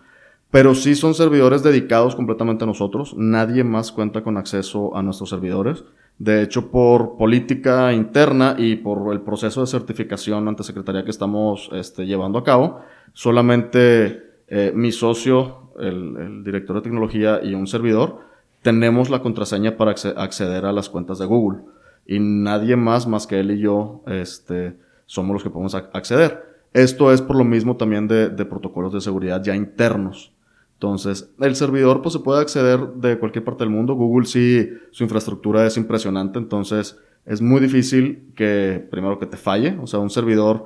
pero 0.51 0.73
sí 0.73 0.95
son 0.95 1.13
servidores 1.13 1.63
dedicados 1.63 2.15
completamente 2.15 2.63
a 2.63 2.67
nosotros, 2.67 3.13
nadie 3.17 3.65
más 3.65 3.91
cuenta 3.91 4.23
con 4.23 4.37
acceso 4.37 4.95
a 4.95 5.03
nuestros 5.03 5.29
servidores. 5.29 5.83
De 6.17 6.41
hecho, 6.41 6.71
por 6.71 7.17
política 7.17 7.93
interna 7.93 8.55
y 8.57 8.77
por 8.77 9.13
el 9.13 9.21
proceso 9.21 9.61
de 9.61 9.67
certificación 9.67 10.47
ante 10.47 10.63
Secretaría 10.63 11.03
que 11.03 11.11
estamos 11.11 11.69
este, 11.73 12.05
llevando 12.05 12.39
a 12.39 12.43
cabo, 12.43 12.79
solamente 13.13 14.23
eh, 14.47 14.71
mi 14.73 14.91
socio, 14.91 15.66
el, 15.77 16.43
director 16.43 16.75
de 16.75 16.81
tecnología 16.81 17.41
y 17.43 17.53
un 17.53 17.67
servidor 17.67 18.19
tenemos 18.61 19.09
la 19.09 19.21
contraseña 19.21 19.77
para 19.77 19.91
acceder 19.91 20.65
a 20.65 20.71
las 20.71 20.89
cuentas 20.89 21.19
de 21.19 21.25
Google. 21.25 21.59
Y 22.05 22.19
nadie 22.19 22.75
más, 22.75 23.07
más 23.07 23.27
que 23.27 23.39
él 23.39 23.51
y 23.51 23.59
yo, 23.59 24.01
este, 24.07 24.75
somos 25.05 25.33
los 25.33 25.43
que 25.43 25.49
podemos 25.49 25.75
acceder. 25.75 26.45
Esto 26.73 27.11
es 27.11 27.21
por 27.21 27.35
lo 27.35 27.43
mismo 27.43 27.77
también 27.77 28.07
de, 28.07 28.29
protocolos 28.45 28.93
de 28.93 29.01
seguridad 29.01 29.43
ya 29.43 29.55
internos. 29.55 30.33
Entonces, 30.73 31.31
el 31.39 31.55
servidor 31.55 32.01
pues 32.01 32.13
se 32.13 32.19
puede 32.19 32.41
acceder 32.41 32.79
de 32.95 33.17
cualquier 33.17 33.43
parte 33.43 33.63
del 33.63 33.73
mundo. 33.73 33.95
Google 33.95 34.27
sí, 34.27 34.69
su 34.91 35.03
infraestructura 35.03 35.65
es 35.65 35.75
impresionante, 35.77 36.37
entonces 36.37 36.99
es 37.25 37.41
muy 37.41 37.59
difícil 37.59 38.31
que, 38.35 38.85
primero 38.91 39.17
que 39.17 39.25
te 39.25 39.37
falle, 39.37 39.77
o 39.81 39.87
sea, 39.87 39.99
un 39.99 40.09
servidor 40.09 40.65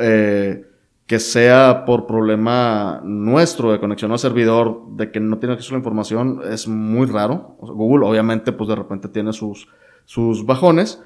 eh, 0.00 0.66
que 1.06 1.20
sea 1.20 1.84
por 1.86 2.06
problema 2.06 3.00
nuestro 3.04 3.70
de 3.70 3.78
conexión 3.78 4.10
al 4.10 4.18
servidor, 4.18 4.82
de 4.96 5.12
que 5.12 5.20
no 5.20 5.38
tiene 5.38 5.54
acceso 5.54 5.74
a 5.74 5.76
la 5.76 5.80
información, 5.80 6.40
es 6.50 6.66
muy 6.66 7.06
raro. 7.06 7.56
Google 7.60 8.06
obviamente 8.06 8.52
pues 8.52 8.68
de 8.68 8.74
repente 8.74 9.08
tiene 9.08 9.32
sus, 9.32 9.68
sus 10.04 10.44
bajones. 10.44 11.02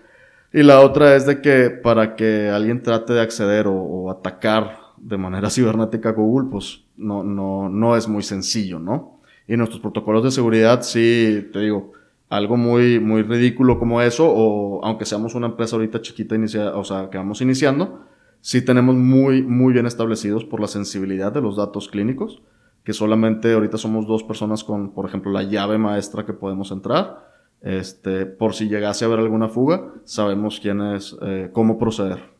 Y 0.52 0.62
la 0.62 0.80
otra 0.80 1.14
es 1.14 1.26
de 1.26 1.42
que 1.42 1.70
para 1.70 2.16
que 2.16 2.48
alguien 2.48 2.82
trate 2.82 3.12
de 3.12 3.20
acceder 3.20 3.66
o, 3.68 4.10
atacar 4.10 4.78
de 4.96 5.18
manera 5.18 5.50
cibernética 5.50 6.08
a 6.08 6.12
Google, 6.12 6.48
pues 6.50 6.84
no, 6.96 7.22
no, 7.22 7.68
no 7.68 7.96
es 7.96 8.08
muy 8.08 8.22
sencillo, 8.22 8.78
¿no? 8.78 9.20
Y 9.46 9.56
nuestros 9.56 9.80
protocolos 9.80 10.24
de 10.24 10.30
seguridad, 10.30 10.82
sí, 10.82 11.48
te 11.52 11.58
digo, 11.58 11.92
algo 12.30 12.56
muy, 12.56 13.00
muy 13.00 13.22
ridículo 13.22 13.78
como 13.78 14.00
eso, 14.00 14.32
o 14.32 14.84
aunque 14.84 15.04
seamos 15.04 15.34
una 15.34 15.48
empresa 15.48 15.76
ahorita 15.76 16.00
chiquita, 16.00 16.36
inicia, 16.36 16.76
o 16.76 16.84
sea, 16.84 17.10
que 17.10 17.18
vamos 17.18 17.40
iniciando, 17.40 18.06
sí 18.40 18.64
tenemos 18.64 18.94
muy, 18.96 19.42
muy 19.42 19.72
bien 19.72 19.86
establecidos 19.86 20.44
por 20.44 20.60
la 20.60 20.68
sensibilidad 20.68 21.32
de 21.32 21.40
los 21.40 21.56
datos 21.56 21.88
clínicos, 21.88 22.42
que 22.84 22.92
solamente 22.92 23.52
ahorita 23.52 23.78
somos 23.78 24.06
dos 24.06 24.22
personas 24.22 24.64
con, 24.64 24.92
por 24.92 25.06
ejemplo, 25.06 25.30
la 25.30 25.42
llave 25.42 25.78
maestra 25.78 26.24
que 26.24 26.32
podemos 26.32 26.70
entrar. 26.70 27.28
Este, 27.60 28.24
por 28.24 28.54
si 28.54 28.68
llegase 28.68 29.04
a 29.04 29.08
haber 29.08 29.20
alguna 29.20 29.48
fuga, 29.48 29.92
sabemos 30.04 30.60
quién 30.60 30.80
es, 30.80 31.14
eh, 31.20 31.50
cómo 31.52 31.78
proceder. 31.78 32.30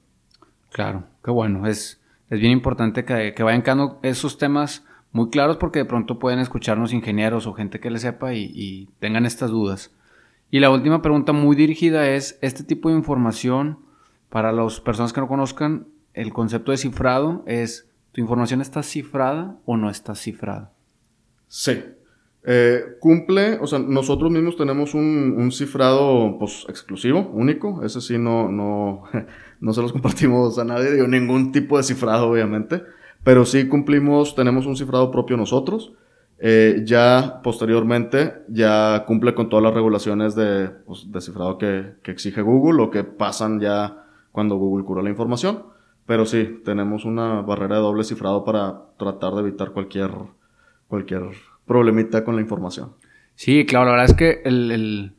Claro, 0.72 1.04
qué 1.22 1.30
bueno. 1.30 1.66
Es, 1.66 2.00
es 2.30 2.40
bien 2.40 2.52
importante 2.52 3.04
que, 3.04 3.34
que 3.34 3.42
vayan 3.42 3.62
quedando 3.62 3.98
esos 4.02 4.38
temas 4.38 4.86
muy 5.12 5.28
claros 5.28 5.58
porque 5.58 5.80
de 5.80 5.84
pronto 5.84 6.18
pueden 6.18 6.38
escucharnos 6.38 6.92
ingenieros 6.92 7.46
o 7.46 7.52
gente 7.52 7.80
que 7.80 7.90
le 7.90 7.98
sepa 7.98 8.32
y, 8.32 8.50
y 8.54 8.88
tengan 8.98 9.26
estas 9.26 9.50
dudas. 9.50 9.94
Y 10.50 10.60
la 10.60 10.70
última 10.70 11.02
pregunta 11.02 11.32
muy 11.32 11.54
dirigida 11.54 12.08
es, 12.08 12.38
¿este 12.40 12.64
tipo 12.64 12.88
de 12.88 12.96
información 12.96 13.78
para 14.30 14.52
las 14.52 14.80
personas 14.80 15.12
que 15.12 15.20
no 15.20 15.28
conozcan, 15.28 15.88
el 16.14 16.32
concepto 16.32 16.70
de 16.70 16.78
cifrado 16.78 17.42
es, 17.46 17.90
¿tu 18.12 18.20
información 18.20 18.60
está 18.60 18.82
cifrada 18.82 19.58
o 19.66 19.76
no 19.76 19.90
está 19.90 20.14
cifrada? 20.14 20.72
Sí. 21.48 21.82
Eh, 22.42 22.96
cumple, 23.00 23.58
o 23.60 23.66
sea, 23.66 23.78
nosotros 23.80 24.30
mismos 24.30 24.56
tenemos 24.56 24.94
un, 24.94 25.50
cifrado 25.52 26.38
pues, 26.38 26.64
exclusivo, 26.68 27.28
único. 27.32 27.84
Ese 27.84 28.00
sí 28.00 28.18
no, 28.18 28.48
no, 28.48 29.02
no 29.60 29.72
se 29.72 29.82
los 29.82 29.92
compartimos 29.92 30.58
a 30.58 30.64
nadie, 30.64 30.92
digo, 30.92 31.06
ningún 31.06 31.52
tipo 31.52 31.76
de 31.76 31.82
cifrado, 31.82 32.30
obviamente. 32.30 32.82
Pero 33.22 33.44
sí 33.44 33.68
cumplimos, 33.68 34.34
tenemos 34.34 34.64
un 34.66 34.76
cifrado 34.76 35.10
propio 35.10 35.36
nosotros. 35.36 35.92
Eh, 36.42 36.84
ya 36.86 37.40
posteriormente 37.42 38.44
ya 38.48 39.04
cumple 39.06 39.34
con 39.34 39.50
todas 39.50 39.62
las 39.62 39.74
regulaciones 39.74 40.34
de, 40.34 40.70
pues, 40.86 41.12
de 41.12 41.20
cifrado 41.20 41.58
que, 41.58 41.96
que, 42.02 42.12
exige 42.12 42.40
Google 42.40 42.82
o 42.82 42.90
que 42.90 43.04
pasan 43.04 43.60
ya 43.60 44.06
cuando 44.32 44.56
Google 44.56 44.84
cura 44.84 45.02
la 45.02 45.10
información. 45.10 45.64
Pero 46.06 46.26
sí, 46.26 46.60
tenemos 46.64 47.04
una 47.04 47.40
barrera 47.42 47.76
de 47.76 47.82
doble 47.82 48.04
cifrado 48.04 48.44
para 48.44 48.82
tratar 48.98 49.34
de 49.34 49.40
evitar 49.40 49.70
cualquier, 49.70 50.10
cualquier 50.88 51.22
problemita 51.66 52.24
con 52.24 52.34
la 52.34 52.42
información. 52.42 52.94
Sí, 53.36 53.64
claro, 53.64 53.86
la 53.86 53.90
verdad 53.92 54.10
es 54.10 54.16
que 54.16 54.42
el, 54.44 55.14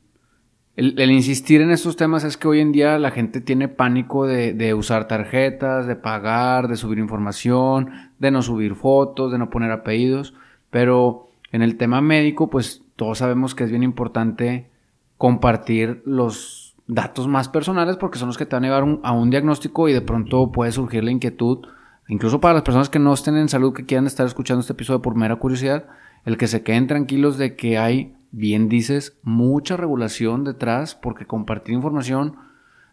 insistir 0.76 1.62
en 1.62 1.72
estos 1.72 1.96
temas 1.96 2.24
es 2.24 2.38
que 2.38 2.48
hoy 2.48 2.60
en 2.60 2.72
día 2.72 3.00
la 3.00 3.10
gente 3.10 3.42
tiene 3.42 3.68
pánico 3.68 4.28
de, 4.28 4.74
usar 4.74 5.08
tarjetas, 5.08 5.88
de 5.88 5.96
pagar, 5.96 6.68
de 6.68 6.76
subir 6.76 7.00
información, 7.00 8.12
de 8.20 8.30
no 8.30 8.42
subir 8.42 8.76
fotos, 8.76 9.32
de 9.32 9.38
no 9.38 9.50
poner 9.50 9.72
apellidos, 9.72 10.34
pero 10.70 11.30
en 11.52 11.62
el 11.62 11.78
tema 11.78 12.02
médico, 12.02 12.50
pues 12.50 12.84
todos 12.96 13.18
sabemos 13.18 13.56
que 13.56 13.64
es 13.64 13.72
bien 13.72 13.84
importante 13.84 14.70
compartir 15.18 16.04
los 16.06 16.61
datos 16.94 17.26
más 17.26 17.48
personales 17.48 17.96
porque 17.96 18.20
son 18.20 18.28
los 18.28 18.38
que 18.38 18.46
te 18.46 18.54
van 18.54 18.66
a 18.66 18.68
llevar 18.68 19.00
a 19.04 19.12
un 19.14 19.30
diagnóstico 19.30 19.88
y 19.88 19.94
de 19.94 20.02
pronto 20.02 20.52
puede 20.52 20.74
surgir 20.74 21.06
la 21.06 21.12
inquietud, 21.12 21.66
incluso 22.10 22.42
para 22.42 22.56
las 22.56 22.64
personas 22.64 22.90
que 22.90 23.00
no 23.00 23.14
estén 23.14 23.38
en 23.38 23.48
salud, 23.48 23.74
que 23.74 23.86
quieran 23.86 24.08
estar 24.08 24.26
escuchando 24.26 24.60
este 24.60 24.74
episodio 24.74 25.02
por 25.02 25.16
mera 25.16 25.38
curiosidad, 25.38 25.86
el 26.26 26.38
que 26.38 26.48
se 26.48 26.64
queden 26.64 26.88
tranquilos 26.88 27.38
de 27.38 27.56
que 27.56 27.78
hay, 27.78 28.18
bien 28.32 28.68
dices, 28.68 29.18
mucha 29.24 29.78
regulación 29.78 30.44
detrás 30.44 30.94
porque 30.94 31.26
compartir 31.26 31.76
información 31.76 32.36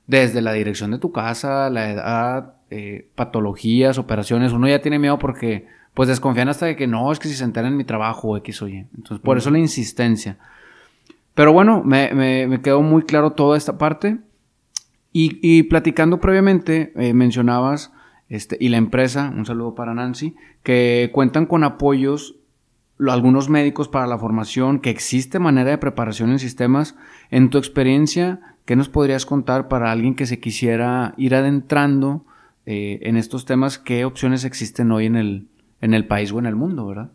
desde 0.06 0.42
la 0.42 0.52
dirección 0.52 0.92
de 0.92 0.98
tu 0.98 1.10
casa, 1.10 1.68
la 1.68 1.90
edad, 1.90 2.54
eh, 2.70 3.10
patologías, 3.16 3.98
operaciones, 3.98 4.52
uno 4.52 4.68
ya 4.68 4.80
tiene 4.80 5.00
miedo 5.00 5.18
porque 5.18 5.66
pues 5.94 6.08
desconfían 6.08 6.48
hasta 6.48 6.66
de 6.66 6.76
que 6.76 6.86
no, 6.86 7.10
es 7.10 7.18
que 7.18 7.26
si 7.26 7.34
se 7.34 7.42
enteran 7.42 7.72
en 7.72 7.76
mi 7.76 7.84
trabajo 7.84 8.36
X 8.36 8.62
o 8.62 8.68
Y. 8.68 8.86
Entonces, 8.96 9.18
por 9.18 9.38
eso 9.38 9.50
la 9.50 9.58
insistencia. 9.58 10.38
Pero 11.38 11.52
bueno, 11.52 11.84
me, 11.84 12.60
quedó 12.64 12.82
muy 12.82 13.02
claro 13.02 13.34
toda 13.34 13.56
esta 13.56 13.78
parte. 13.78 14.18
Y, 15.12 15.62
platicando 15.64 16.18
previamente, 16.18 16.92
eh, 16.96 17.14
mencionabas, 17.14 17.92
este, 18.28 18.56
y 18.58 18.70
la 18.70 18.76
empresa, 18.76 19.32
un 19.32 19.46
saludo 19.46 19.76
para 19.76 19.94
Nancy, 19.94 20.34
que 20.64 21.10
cuentan 21.14 21.46
con 21.46 21.62
apoyos, 21.62 22.34
algunos 22.98 23.48
médicos 23.48 23.86
para 23.86 24.08
la 24.08 24.18
formación, 24.18 24.80
que 24.80 24.90
existe 24.90 25.38
manera 25.38 25.70
de 25.70 25.78
preparación 25.78 26.30
en 26.32 26.40
sistemas. 26.40 26.96
En 27.30 27.50
tu 27.50 27.58
experiencia, 27.58 28.40
¿qué 28.64 28.74
nos 28.74 28.88
podrías 28.88 29.24
contar 29.24 29.68
para 29.68 29.92
alguien 29.92 30.16
que 30.16 30.26
se 30.26 30.40
quisiera 30.40 31.14
ir 31.18 31.36
adentrando 31.36 32.26
eh, 32.66 32.98
en 33.02 33.16
estos 33.16 33.44
temas? 33.44 33.78
¿Qué 33.78 34.04
opciones 34.04 34.44
existen 34.44 34.90
hoy 34.90 35.06
en 35.06 35.14
el, 35.14 35.46
en 35.82 35.94
el 35.94 36.04
país 36.04 36.32
o 36.32 36.40
en 36.40 36.46
el 36.46 36.56
mundo, 36.56 36.84
verdad? 36.84 37.12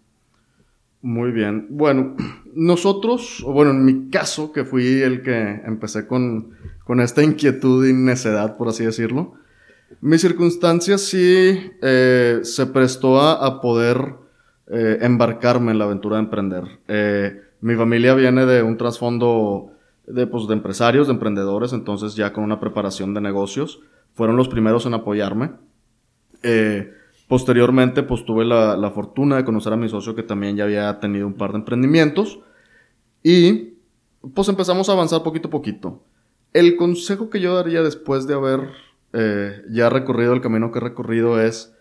Muy 1.04 1.32
bien. 1.32 1.68
Bueno, 1.70 2.16
nosotros, 2.56 3.44
bueno, 3.46 3.72
en 3.72 3.86
mi 3.86 4.10
caso, 4.10 4.54
que 4.54 4.64
fui 4.64 5.02
el 5.02 5.22
que 5.22 5.62
empecé 5.66 6.08
con, 6.08 6.52
con 6.86 7.02
esta 7.02 7.22
inquietud 7.22 7.86
y 7.86 7.94
necedad, 7.94 8.58
por 8.58 8.70
así 8.70 8.86
decirlo, 8.86 9.34
mi 10.00 10.18
circunstancia 10.18 10.98
sí 10.98 11.72
eh, 11.82 12.40
se 12.44 12.66
prestó 12.68 13.22
a, 13.22 13.62
poder 13.62 14.16
eh, 14.68 15.00
embarcarme 15.02 15.74
en 15.74 15.78
la 15.78 15.86
aventura 15.86 16.16
de 16.16 16.24
emprender. 16.24 16.64
Eh, 16.88 17.42
mi 17.60 17.76
familia 17.76 18.16
viene 18.16 18.46
de 18.46 18.64
un 18.64 18.78
trasfondo 18.78 19.72
de, 20.08 20.26
pues, 20.26 20.48
de 20.48 20.54
empresarios, 20.54 21.08
de 21.08 21.14
emprendedores, 21.14 21.74
entonces 21.74 22.16
ya 22.16 22.32
con 22.32 22.46
una 22.46 22.62
preparación 22.62 23.14
de 23.14 23.20
negocios, 23.20 23.82
fueron 24.14 24.38
los 24.38 24.48
primeros 24.48 24.86
en 24.86 24.94
apoyarme. 24.94 25.52
Posteriormente, 27.28 28.04
pues 28.04 28.26
tuve 28.26 28.46
la, 28.46 28.92
fortuna 28.94 29.38
de 29.38 29.46
conocer 29.46 29.74
a 29.74 29.78
mi 29.78 29.90
socio 29.90 30.16
que 30.16 30.24
también 30.24 30.58
ya 30.58 30.66
había 30.66 31.00
tenido 31.00 31.26
un 31.26 31.34
par 31.34 31.52
de 31.52 31.60
emprendimientos. 31.60 32.40
Y 33.24 33.76
pues 34.34 34.50
empezamos 34.50 34.90
a 34.90 34.92
avanzar 34.92 35.24
poquito 35.24 35.48
a 35.48 35.52
poquito. 35.52 36.04
El 36.52 36.76
consejo 36.76 37.30
que 37.30 37.40
yo 37.40 37.56
daría 37.56 37.82
después 37.82 38.28
de 38.28 38.34
haber 38.34 38.70
eh, 39.14 39.64
ya 39.70 39.90
recorrido 39.90 40.34
el 40.34 40.42
camino 40.42 40.72
que 40.72 40.80
he 40.80 40.82
recorrido 40.82 41.42
es, 41.42 41.74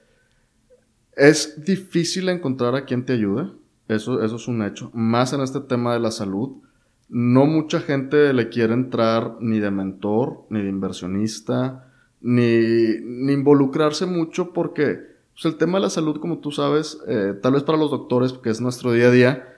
es 1.17 1.65
difícil 1.65 2.29
encontrar 2.29 2.75
a 2.77 2.85
quien 2.85 3.05
te 3.05 3.15
ayude. 3.15 3.51
Eso, 3.89 4.23
eso 4.23 4.37
es 4.37 4.49
un 4.49 4.63
hecho. 4.63 4.91
Más 4.95 5.33
en 5.33 5.41
este 5.41 5.61
tema 5.61 5.93
de 5.93 6.01
la 6.01 6.13
salud. 6.13 6.63
No 7.09 7.45
mucha 7.45 7.81
gente 7.81 8.33
le 8.33 8.49
quiere 8.49 8.73
entrar 8.73 9.37
ni 9.41 9.59
de 9.59 9.71
mentor, 9.71 10.47
ni 10.49 10.63
de 10.63 10.71
inversionista, 10.71 11.93
ni, 12.23 13.01
ni 13.03 13.33
involucrarse 13.35 14.07
mucho 14.07 14.55
porque 14.55 15.12
pues 15.35 15.47
el 15.47 15.57
tema 15.57 15.79
de 15.79 15.85
la 15.85 15.91
salud, 15.91 16.21
como 16.21 16.39
tú 16.39 16.51
sabes, 16.51 16.99
eh, 17.09 17.35
tal 17.41 17.55
vez 17.55 17.63
para 17.63 17.79
los 17.79 17.91
doctores, 17.91 18.33
que 18.35 18.51
es 18.51 18.61
nuestro 18.61 18.93
día 18.93 19.09
a 19.09 19.11
día, 19.11 19.49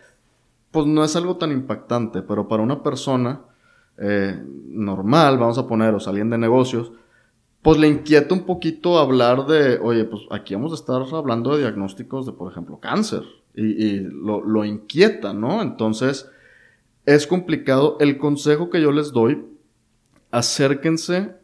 pues 0.70 0.86
no 0.86 1.04
es 1.04 1.16
algo 1.16 1.36
tan 1.36 1.52
impactante, 1.52 2.22
pero 2.22 2.48
para 2.48 2.62
una 2.62 2.82
persona 2.82 3.42
eh, 3.98 4.40
normal, 4.68 5.38
vamos 5.38 5.58
a 5.58 5.66
poner, 5.66 5.94
o 5.94 5.98
alguien 6.08 6.30
de 6.30 6.38
negocios, 6.38 6.92
pues 7.62 7.78
le 7.78 7.88
inquieta 7.88 8.34
un 8.34 8.44
poquito 8.44 8.98
hablar 8.98 9.46
de, 9.46 9.78
oye, 9.78 10.04
pues 10.04 10.22
aquí 10.30 10.54
vamos 10.54 10.72
a 10.72 10.76
estar 10.76 11.02
hablando 11.12 11.54
de 11.54 11.62
diagnósticos 11.62 12.26
de, 12.26 12.32
por 12.32 12.50
ejemplo, 12.52 12.78
cáncer, 12.78 13.22
y, 13.56 14.00
lo, 14.00 14.44
lo 14.44 14.64
inquieta, 14.64 15.32
¿no? 15.32 15.62
Entonces, 15.62 16.28
es 17.06 17.26
complicado. 17.26 17.96
El 18.00 18.18
consejo 18.18 18.68
que 18.68 18.82
yo 18.82 18.90
les 18.90 19.12
doy, 19.12 19.44
acérquense 20.32 21.36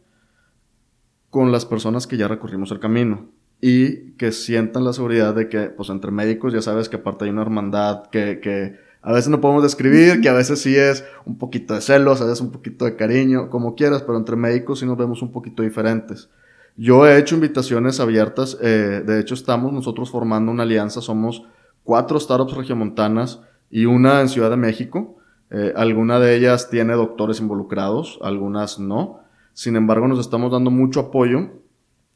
con 1.29 1.53
las 1.53 1.65
personas 1.65 2.05
que 2.05 2.17
ya 2.17 2.27
recorrimos 2.27 2.71
el 2.71 2.79
camino 2.79 3.29
y 3.61 4.13
que 4.13 4.31
sientan 4.31 4.83
la 4.83 4.93
seguridad 4.93 5.35
de 5.35 5.47
que, 5.47 5.69
pues 5.69 5.89
entre 5.89 6.11
médicos 6.11 6.51
ya 6.51 6.61
sabes 6.61 6.89
que 6.89 6.97
aparte 6.97 7.25
hay 7.25 7.31
una 7.31 7.43
hermandad 7.43 8.07
que, 8.07 8.39
que 8.39 8.75
a 9.03 9.13
veces 9.13 9.29
no 9.29 9.39
podemos 9.39 9.63
describir, 9.63 10.19
que 10.21 10.29
a 10.29 10.33
veces 10.33 10.61
sí 10.61 10.75
es 10.75 11.05
un 11.25 11.37
poquito 11.37 11.75
de 11.75 11.81
celos, 11.81 12.21
a 12.21 12.25
veces 12.25 12.41
un 12.41 12.51
poquito 12.51 12.85
de 12.85 12.95
cariño, 12.95 13.49
como 13.49 13.75
quieras, 13.75 14.01
pero 14.01 14.17
entre 14.17 14.35
médicos 14.35 14.79
sí 14.79 14.85
nos 14.85 14.97
vemos 14.97 15.21
un 15.21 15.31
poquito 15.31 15.63
diferentes. 15.63 16.29
Yo 16.75 17.05
he 17.05 17.17
hecho 17.17 17.35
invitaciones 17.35 17.99
abiertas, 17.99 18.57
eh, 18.61 19.03
de 19.05 19.19
hecho 19.19 19.33
estamos 19.33 19.73
nosotros 19.73 20.09
formando 20.09 20.51
una 20.51 20.63
alianza, 20.63 21.01
somos 21.01 21.43
cuatro 21.83 22.19
startups 22.19 22.55
regiomontanas 22.55 23.41
y 23.69 23.85
una 23.85 24.21
en 24.21 24.29
Ciudad 24.29 24.49
de 24.49 24.57
México. 24.57 25.17
Eh, 25.49 25.73
alguna 25.75 26.19
de 26.19 26.35
ellas 26.35 26.69
tiene 26.69 26.93
doctores 26.93 27.39
involucrados, 27.39 28.19
algunas 28.21 28.79
no. 28.79 29.19
Sin 29.53 29.75
embargo, 29.75 30.07
nos 30.07 30.19
estamos 30.19 30.51
dando 30.51 30.71
mucho 30.71 30.99
apoyo 31.01 31.49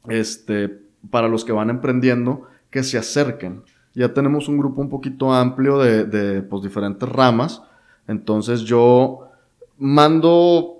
este, 0.08 0.85
para 1.10 1.28
los 1.28 1.44
que 1.44 1.52
van 1.52 1.70
emprendiendo 1.70 2.42
que 2.70 2.82
se 2.82 2.98
acerquen. 2.98 3.62
Ya 3.94 4.12
tenemos 4.12 4.48
un 4.48 4.58
grupo 4.58 4.80
un 4.80 4.90
poquito 4.90 5.32
amplio 5.32 5.78
de, 5.78 6.04
de 6.04 6.42
pues, 6.42 6.62
diferentes 6.62 7.08
ramas. 7.08 7.62
Entonces 8.06 8.62
yo 8.62 9.28
mando 9.78 10.76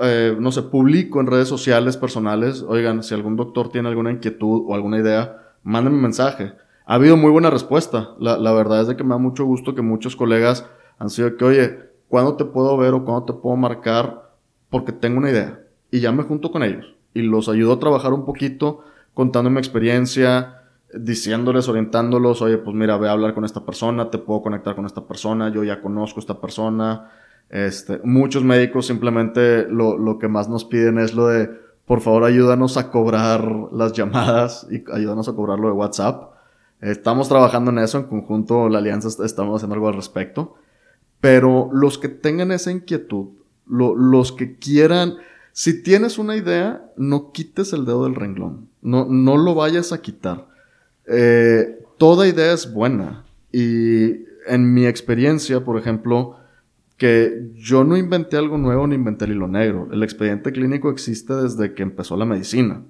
eh, 0.00 0.36
no 0.38 0.52
sé, 0.52 0.62
publico 0.62 1.20
en 1.20 1.26
redes 1.26 1.48
sociales 1.48 1.96
personales, 1.96 2.62
oigan, 2.62 3.02
si 3.02 3.14
algún 3.14 3.36
doctor 3.36 3.70
tiene 3.70 3.88
alguna 3.88 4.10
inquietud 4.10 4.64
o 4.66 4.74
alguna 4.74 4.98
idea, 4.98 5.54
mándenme 5.62 5.96
un 5.96 6.02
mensaje. 6.02 6.52
Ha 6.84 6.94
habido 6.94 7.16
muy 7.16 7.30
buena 7.30 7.50
respuesta. 7.50 8.10
La, 8.18 8.36
la 8.36 8.52
verdad 8.52 8.82
es 8.82 8.88
de 8.88 8.96
que 8.96 9.04
me 9.04 9.10
da 9.10 9.18
mucho 9.18 9.44
gusto 9.44 9.74
que 9.74 9.82
muchos 9.82 10.14
colegas 10.14 10.68
han 10.98 11.10
sido 11.10 11.36
que, 11.36 11.44
oye, 11.44 11.78
¿cuándo 12.08 12.36
te 12.36 12.44
puedo 12.44 12.76
ver 12.76 12.92
o 12.92 13.04
cuándo 13.04 13.24
te 13.24 13.32
puedo 13.32 13.56
marcar? 13.56 14.32
Porque 14.68 14.92
tengo 14.92 15.18
una 15.18 15.30
idea. 15.30 15.60
Y 15.90 16.00
ya 16.00 16.12
me 16.12 16.24
junto 16.24 16.50
con 16.50 16.62
ellos. 16.62 16.94
Y 17.14 17.22
los 17.22 17.48
ayudo 17.48 17.74
a 17.74 17.80
trabajar 17.80 18.12
un 18.12 18.26
poquito, 18.26 18.84
contando 19.16 19.48
mi 19.48 19.56
experiencia, 19.56 20.60
diciéndoles, 20.92 21.70
orientándolos, 21.70 22.42
oye, 22.42 22.58
pues 22.58 22.76
mira, 22.76 22.98
ve 22.98 23.08
a 23.08 23.12
hablar 23.12 23.32
con 23.32 23.46
esta 23.46 23.64
persona, 23.64 24.10
te 24.10 24.18
puedo 24.18 24.42
conectar 24.42 24.76
con 24.76 24.84
esta 24.84 25.08
persona, 25.08 25.48
yo 25.50 25.64
ya 25.64 25.80
conozco 25.80 26.20
a 26.20 26.22
esta 26.22 26.38
persona. 26.38 27.10
Este, 27.48 27.98
muchos 28.04 28.44
médicos 28.44 28.86
simplemente 28.86 29.66
lo, 29.70 29.96
lo 29.96 30.18
que 30.18 30.28
más 30.28 30.50
nos 30.50 30.66
piden 30.66 30.98
es 30.98 31.14
lo 31.14 31.28
de, 31.28 31.48
por 31.86 32.02
favor, 32.02 32.24
ayúdanos 32.24 32.76
a 32.76 32.90
cobrar 32.90 33.50
las 33.72 33.94
llamadas 33.94 34.66
y 34.70 34.84
ayúdanos 34.92 35.26
a 35.30 35.32
cobrar 35.32 35.58
lo 35.58 35.68
de 35.68 35.72
WhatsApp. 35.72 36.34
Estamos 36.82 37.30
trabajando 37.30 37.70
en 37.70 37.78
eso, 37.78 37.96
en 37.96 38.04
conjunto 38.04 38.68
la 38.68 38.80
alianza 38.80 39.08
estamos 39.24 39.56
haciendo 39.56 39.76
algo 39.76 39.88
al 39.88 39.94
respecto. 39.94 40.56
Pero 41.22 41.70
los 41.72 41.96
que 41.96 42.10
tengan 42.10 42.52
esa 42.52 42.70
inquietud, 42.70 43.28
los 43.66 44.32
que 44.32 44.58
quieran, 44.58 45.14
si 45.58 45.82
tienes 45.82 46.18
una 46.18 46.36
idea, 46.36 46.92
no 46.98 47.32
quites 47.32 47.72
el 47.72 47.86
dedo 47.86 48.04
del 48.04 48.14
renglón, 48.14 48.68
no, 48.82 49.06
no 49.06 49.38
lo 49.38 49.54
vayas 49.54 49.90
a 49.90 50.02
quitar. 50.02 50.48
Eh, 51.06 51.82
toda 51.96 52.28
idea 52.28 52.52
es 52.52 52.70
buena 52.70 53.24
y 53.50 54.26
en 54.46 54.74
mi 54.74 54.84
experiencia, 54.84 55.64
por 55.64 55.78
ejemplo, 55.78 56.36
que 56.98 57.52
yo 57.54 57.84
no 57.84 57.96
inventé 57.96 58.36
algo 58.36 58.58
nuevo 58.58 58.86
ni 58.86 58.96
inventé 58.96 59.24
el 59.24 59.32
hilo 59.32 59.48
negro. 59.48 59.88
El 59.90 60.02
expediente 60.02 60.52
clínico 60.52 60.90
existe 60.90 61.32
desde 61.32 61.72
que 61.72 61.82
empezó 61.82 62.18
la 62.18 62.26
medicina. 62.26 62.82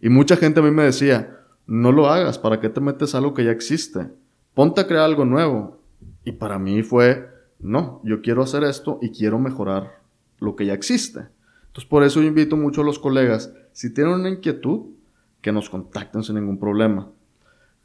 Y 0.00 0.08
mucha 0.08 0.36
gente 0.36 0.58
a 0.58 0.64
mí 0.64 0.72
me 0.72 0.82
decía, 0.82 1.38
no 1.68 1.92
lo 1.92 2.08
hagas, 2.08 2.36
¿para 2.36 2.58
qué 2.58 2.68
te 2.68 2.80
metes 2.80 3.14
algo 3.14 3.32
que 3.32 3.44
ya 3.44 3.52
existe? 3.52 4.08
Ponte 4.54 4.80
a 4.80 4.88
crear 4.88 5.04
algo 5.04 5.24
nuevo. 5.24 5.78
Y 6.24 6.32
para 6.32 6.58
mí 6.58 6.82
fue, 6.82 7.28
no, 7.60 8.00
yo 8.02 8.22
quiero 8.22 8.42
hacer 8.42 8.64
esto 8.64 8.98
y 9.00 9.10
quiero 9.10 9.38
mejorar 9.38 10.00
lo 10.40 10.56
que 10.56 10.66
ya 10.66 10.74
existe. 10.74 11.28
Entonces 11.74 11.90
por 11.90 12.04
eso 12.04 12.20
yo 12.20 12.28
invito 12.28 12.56
mucho 12.56 12.82
a 12.82 12.84
los 12.84 13.00
colegas, 13.00 13.52
si 13.72 13.92
tienen 13.92 14.14
una 14.14 14.28
inquietud, 14.28 14.92
que 15.40 15.50
nos 15.50 15.68
contacten 15.68 16.22
sin 16.22 16.36
ningún 16.36 16.60
problema. 16.60 17.10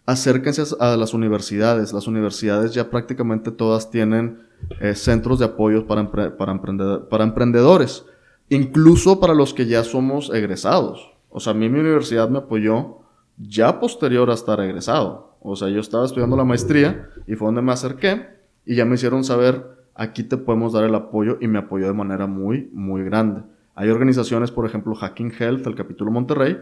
Acérquense 0.06 0.62
a 0.80 0.96
las 0.96 1.16
universidades. 1.16 1.92
Las 1.92 2.06
universidades 2.06 2.76
ya 2.76 2.92
prácticamente 2.92 3.50
todas 3.50 3.90
tienen 3.90 4.44
eh, 4.80 4.94
centros 4.94 5.40
de 5.40 5.46
apoyo 5.46 5.88
para, 5.88 6.12
para 6.12 7.24
emprendedores, 7.24 8.06
incluso 8.48 9.20
para 9.20 9.34
los 9.34 9.56
que 9.56 9.66
ya 9.66 9.84
somos 9.84 10.30
egresados. 10.30 11.12
O 11.30 11.40
sea, 11.40 11.54
a 11.54 11.56
mí 11.56 11.68
mi 11.68 11.80
universidad 11.80 12.30
me 12.30 12.38
apoyó 12.38 13.00
ya 13.40 13.80
posterior 13.80 14.30
a 14.30 14.36
estar 14.36 14.60
egresado. 14.60 15.36
O 15.42 15.56
sea, 15.56 15.68
yo 15.70 15.80
estaba 15.80 16.06
estudiando 16.06 16.38
la 16.38 16.46
maestría 16.46 17.10
y 17.26 17.34
fue 17.34 17.48
donde 17.48 17.64
me 17.64 17.72
acerqué 17.72 18.28
y 18.66 18.76
ya 18.76 18.86
me 18.86 18.94
hicieron 18.94 19.24
saber, 19.24 19.66
aquí 19.96 20.22
te 20.22 20.38
podemos 20.38 20.74
dar 20.74 20.84
el 20.84 20.94
apoyo 20.94 21.40
y 21.42 21.48
me 21.48 21.58
apoyó 21.58 21.88
de 21.88 21.94
manera 21.94 22.28
muy, 22.28 22.70
muy 22.72 23.04
grande. 23.04 23.42
Hay 23.80 23.90
organizaciones, 23.90 24.52
por 24.52 24.66
ejemplo, 24.66 24.94
Hacking 24.94 25.32
Health, 25.40 25.66
el 25.66 25.76
capítulo 25.76 26.12
Monterrey, 26.12 26.58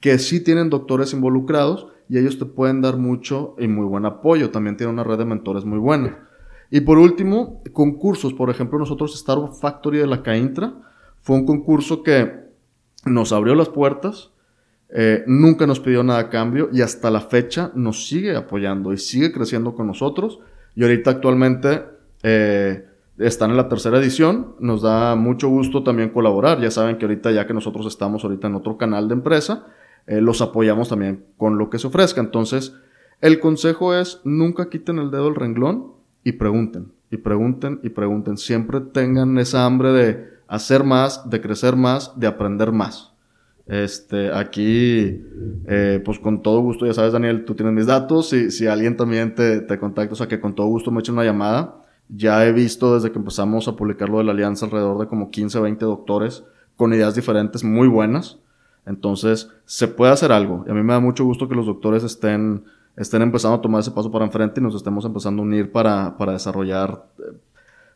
que 0.00 0.18
sí 0.18 0.42
tienen 0.42 0.70
doctores 0.70 1.12
involucrados 1.12 1.88
y 2.08 2.16
ellos 2.16 2.38
te 2.38 2.46
pueden 2.46 2.80
dar 2.80 2.96
mucho 2.96 3.54
y 3.58 3.68
muy 3.68 3.84
buen 3.84 4.06
apoyo. 4.06 4.50
También 4.50 4.78
tienen 4.78 4.94
una 4.94 5.04
red 5.04 5.18
de 5.18 5.26
mentores 5.26 5.66
muy 5.66 5.78
buena. 5.78 6.26
Y 6.70 6.80
por 6.80 6.96
último, 6.96 7.62
concursos. 7.74 8.32
Por 8.32 8.48
ejemplo, 8.48 8.78
nosotros 8.78 9.14
Startup 9.14 9.52
Factory 9.52 9.98
de 9.98 10.06
la 10.06 10.22
Caintra 10.22 10.72
fue 11.20 11.36
un 11.36 11.44
concurso 11.44 12.02
que 12.02 12.44
nos 13.04 13.32
abrió 13.32 13.54
las 13.54 13.68
puertas 13.68 14.30
eh, 14.96 15.24
nunca 15.26 15.66
nos 15.66 15.80
pidió 15.80 16.04
nada 16.04 16.20
a 16.20 16.30
cambio 16.30 16.68
y 16.72 16.80
hasta 16.80 17.10
la 17.10 17.20
fecha 17.20 17.72
nos 17.74 18.06
sigue 18.06 18.36
apoyando 18.36 18.92
y 18.92 18.98
sigue 18.98 19.32
creciendo 19.32 19.74
con 19.74 19.88
nosotros. 19.88 20.38
Y 20.76 20.82
ahorita 20.82 21.10
actualmente 21.10 21.82
eh, 22.22 22.86
están 23.18 23.50
en 23.50 23.56
la 23.56 23.68
tercera 23.68 23.98
edición. 23.98 24.54
Nos 24.58 24.82
da 24.82 25.14
mucho 25.14 25.48
gusto 25.48 25.82
también 25.82 26.10
colaborar. 26.10 26.60
Ya 26.60 26.70
saben 26.70 26.98
que 26.98 27.04
ahorita 27.04 27.30
ya 27.30 27.46
que 27.46 27.54
nosotros 27.54 27.86
estamos 27.86 28.24
ahorita 28.24 28.48
en 28.48 28.54
otro 28.54 28.76
canal 28.76 29.08
de 29.08 29.14
empresa, 29.14 29.66
eh, 30.06 30.20
los 30.20 30.40
apoyamos 30.40 30.88
también 30.88 31.24
con 31.36 31.58
lo 31.58 31.70
que 31.70 31.78
se 31.78 31.86
ofrezca. 31.86 32.20
Entonces, 32.20 32.74
el 33.20 33.40
consejo 33.40 33.94
es 33.94 34.20
nunca 34.24 34.68
quiten 34.68 34.98
el 34.98 35.10
dedo 35.10 35.24
del 35.24 35.36
renglón 35.36 35.92
y 36.24 36.32
pregunten, 36.32 36.92
y 37.10 37.18
pregunten, 37.18 37.80
y 37.82 37.90
pregunten. 37.90 38.36
Siempre 38.36 38.80
tengan 38.80 39.38
esa 39.38 39.64
hambre 39.64 39.92
de 39.92 40.28
hacer 40.48 40.84
más, 40.84 41.28
de 41.30 41.40
crecer 41.40 41.76
más, 41.76 42.18
de 42.18 42.26
aprender 42.26 42.72
más. 42.72 43.12
Este, 43.66 44.30
aquí, 44.30 45.22
eh, 45.66 46.02
pues 46.04 46.18
con 46.18 46.42
todo 46.42 46.60
gusto, 46.60 46.84
ya 46.84 46.92
sabes, 46.92 47.14
Daniel, 47.14 47.46
tú 47.46 47.54
tienes 47.54 47.74
mis 47.74 47.86
datos. 47.86 48.28
Si, 48.28 48.50
si 48.50 48.66
alguien 48.66 48.96
también 48.96 49.34
te, 49.34 49.60
te 49.60 49.78
contacta, 49.78 50.12
o 50.12 50.16
sea, 50.16 50.28
que 50.28 50.40
con 50.40 50.54
todo 50.54 50.66
gusto 50.66 50.90
me 50.90 51.00
echen 51.00 51.14
una 51.14 51.24
llamada. 51.24 51.83
Ya 52.08 52.44
he 52.46 52.52
visto 52.52 52.94
desde 52.94 53.10
que 53.12 53.18
empezamos 53.18 53.66
a 53.68 53.76
publicar 53.76 54.08
lo 54.08 54.18
de 54.18 54.24
la 54.24 54.32
alianza 54.32 54.66
alrededor 54.66 54.98
de 54.98 55.06
como 55.06 55.30
15, 55.30 55.58
20 55.60 55.84
doctores 55.84 56.44
con 56.76 56.92
ideas 56.92 57.14
diferentes 57.14 57.64
muy 57.64 57.88
buenas. 57.88 58.38
Entonces, 58.86 59.50
se 59.64 59.88
puede 59.88 60.12
hacer 60.12 60.32
algo. 60.32 60.64
Y 60.66 60.70
a 60.70 60.74
mí 60.74 60.82
me 60.82 60.92
da 60.92 61.00
mucho 61.00 61.24
gusto 61.24 61.48
que 61.48 61.54
los 61.54 61.66
doctores 61.66 62.04
estén, 62.04 62.64
estén 62.96 63.22
empezando 63.22 63.56
a 63.56 63.62
tomar 63.62 63.80
ese 63.80 63.92
paso 63.92 64.10
para 64.10 64.24
enfrente 64.24 64.60
y 64.60 64.62
nos 64.62 64.74
estemos 64.74 65.04
empezando 65.04 65.42
a 65.42 65.44
unir 65.46 65.72
para, 65.72 66.16
para 66.18 66.32
desarrollar, 66.32 67.06
eh, 67.18 67.36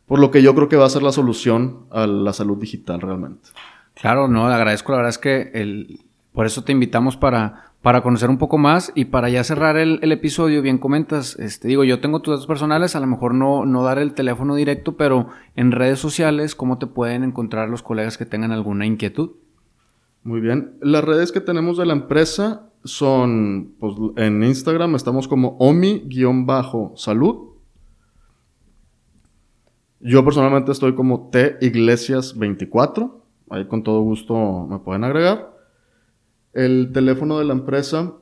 por 0.07 0.19
lo 0.19 0.31
que 0.31 0.43
yo 0.43 0.55
creo 0.55 0.69
que 0.69 0.77
va 0.77 0.87
a 0.87 0.91
ser 0.91 1.03
la 1.03 1.13
solución 1.13 1.85
a 1.91 2.07
la 2.07 2.33
salud 2.33 2.57
digital 2.57 3.01
realmente. 3.01 3.51
Claro, 3.95 4.29
no, 4.29 4.49
le 4.49 4.55
agradezco. 4.55 4.93
La 4.93 4.99
verdad 4.99 5.11
es 5.11 5.19
que 5.19 5.51
el, 5.53 6.01
por 6.39 6.47
eso 6.47 6.63
te 6.63 6.71
invitamos 6.71 7.17
para, 7.17 7.73
para 7.83 8.01
conocer 8.01 8.31
un 8.31 8.39
poco 8.39 8.59
más 8.59 8.93
y 8.95 9.07
para 9.07 9.29
ya 9.29 9.43
cerrar 9.43 9.77
el, 9.77 10.13
episodio, 10.13 10.63
bien 10.63 10.79
comentas, 10.79 11.37
este, 11.41 11.67
digo, 11.67 11.83
yo 11.83 11.99
tengo 11.99 12.23
tus 12.23 12.31
datos 12.31 12.47
personales, 12.47 12.95
a 12.95 13.01
lo 13.01 13.09
mejor 13.09 13.35
no, 13.35 13.67
no 13.67 13.83
dar 13.83 13.99
el 13.99 14.15
teléfono 14.15 14.55
directo, 14.55 14.97
pero 14.97 15.31
en 15.57 15.73
redes 15.73 15.99
sociales, 15.99 16.55
¿cómo 16.55 16.79
te 16.79 16.87
pueden 16.87 17.25
encontrar 17.25 17.69
los 17.69 17.83
colegas 17.83 18.17
que 18.17 18.25
tengan 18.25 18.53
alguna 18.53 18.87
inquietud? 18.87 19.33
Muy 20.23 20.41
bien. 20.41 20.79
Las 20.81 21.03
redes 21.03 21.33
que 21.33 21.41
tenemos 21.41 21.77
de 21.77 21.87
la 21.87 21.95
empresa 21.95 22.71
son, 22.85 23.75
pues 23.81 23.95
en 24.15 24.45
Instagram 24.45 24.95
estamos 24.95 25.27
como 25.27 25.57
omi-salud. 25.59 27.49
Yo 29.99 30.25
personalmente 30.25 30.71
estoy 30.71 30.95
como 30.95 31.31
T 31.31 31.57
Iglesias 31.63 32.39
24. 32.39 33.25
Ahí 33.51 33.67
con 33.67 33.83
todo 33.83 34.03
gusto 34.03 34.69
me 34.71 34.79
pueden 34.79 35.03
agregar. 35.03 35.58
El 36.59 36.91
teléfono 36.93 37.39
de 37.39 37.45
la 37.45 37.53
empresa 37.53 38.15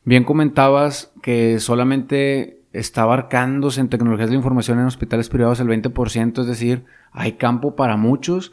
bien 0.04 0.24
comentabas 0.24 1.12
que 1.22 1.60
solamente 1.60 2.64
está 2.72 3.02
abarcándose 3.02 3.80
en 3.80 3.88
tecnologías 3.88 4.30
de 4.30 4.36
información 4.36 4.78
en 4.80 4.86
hospitales 4.86 5.28
privados 5.28 5.60
el 5.60 5.68
20%, 5.68 6.40
es 6.40 6.46
decir, 6.46 6.84
hay 7.12 7.32
campo 7.32 7.76
para 7.76 7.96
muchos. 7.96 8.52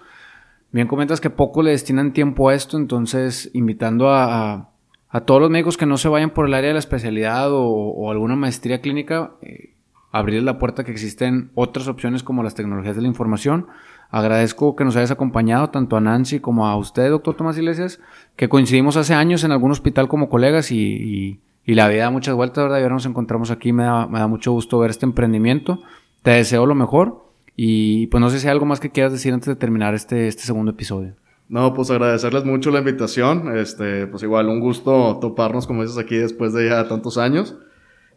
Bien 0.72 0.88
comentas 0.88 1.20
que 1.20 1.30
poco 1.30 1.64
le 1.64 1.72
destinan 1.72 2.14
tiempo 2.14 2.50
a 2.50 2.54
esto, 2.54 2.78
entonces 2.78 3.50
invitando 3.54 4.10
a, 4.10 4.70
a, 5.10 5.22
todos 5.22 5.42
los 5.42 5.50
médicos 5.50 5.76
que 5.76 5.86
no 5.86 5.98
se 5.98 6.08
vayan 6.08 6.30
por 6.30 6.48
el 6.48 6.54
área 6.54 6.70
de 6.70 6.74
la 6.74 6.80
especialidad 6.80 7.52
o, 7.52 7.66
o 7.66 8.12
alguna 8.12 8.36
maestría 8.36 8.80
clínica, 8.80 9.32
eh, 9.42 9.74
abrir 10.12 10.44
la 10.44 10.60
puerta 10.60 10.84
que 10.84 10.92
existen 10.92 11.52
otras 11.56 11.88
opciones 11.88 12.24
como 12.24 12.44
las 12.44 12.56
tecnologías 12.56 12.96
de 12.96 13.02
la 13.02 13.08
información. 13.08 13.68
Agradezco 14.10 14.76
que 14.76 14.84
nos 14.84 14.96
hayas 14.98 15.12
acompañado 15.12 15.70
tanto 15.70 15.96
a 15.96 16.02
Nancy 16.02 16.42
como 16.42 16.68
a 16.68 16.76
usted, 16.76 17.10
doctor 17.10 17.36
Tomás 17.36 17.58
Iglesias, 17.58 18.00
que 18.36 18.50
coincidimos 18.50 18.98
hace 18.98 19.14
años 19.14 19.44
en 19.44 19.52
algún 19.52 19.72
hospital 19.72 20.10
como 20.10 20.30
colegas 20.30 20.72
y, 20.72 21.40
la 21.66 21.88
vida 21.88 22.04
da 22.04 22.10
muchas 22.10 22.36
vueltas, 22.36 22.66
¿verdad? 22.66 22.80
Y 22.80 22.82
ahora 22.82 22.96
nos 22.96 23.06
encontramos 23.06 23.50
aquí, 23.50 23.72
me 23.72 23.84
da, 23.84 24.08
me 24.08 24.20
da 24.20 24.28
mucho 24.28 24.52
gusto 24.52 24.78
ver 24.80 24.90
este 24.90 25.06
emprendimiento. 25.06 25.80
Te 26.22 26.32
deseo 26.32 26.66
lo 26.66 26.76
mejor 26.76 27.24
y 27.56 28.08
pues 28.08 28.20
no 28.20 28.30
sé 28.30 28.40
si 28.40 28.48
hay 28.48 28.52
algo 28.52 28.66
más 28.66 28.82
que 28.82 28.90
quieras 28.90 29.14
decir 29.14 29.34
antes 29.34 29.48
de 29.48 29.56
terminar 29.56 29.94
este, 29.94 30.28
este 30.28 30.44
segundo 30.44 30.72
episodio. 30.72 31.14
No, 31.48 31.74
pues 31.74 31.90
agradecerles 31.90 32.44
mucho 32.44 32.72
la 32.72 32.80
invitación. 32.80 33.58
Este, 33.58 34.06
pues 34.08 34.22
igual 34.24 34.50
un 34.50 34.60
gusto 34.60 35.18
toparnos, 35.22 35.66
como 35.66 35.84
dices, 35.84 35.98
aquí 35.98 36.18
después 36.18 36.52
de 36.52 36.68
ya 36.68 36.90
tantos 36.90 37.18
años 37.18 37.56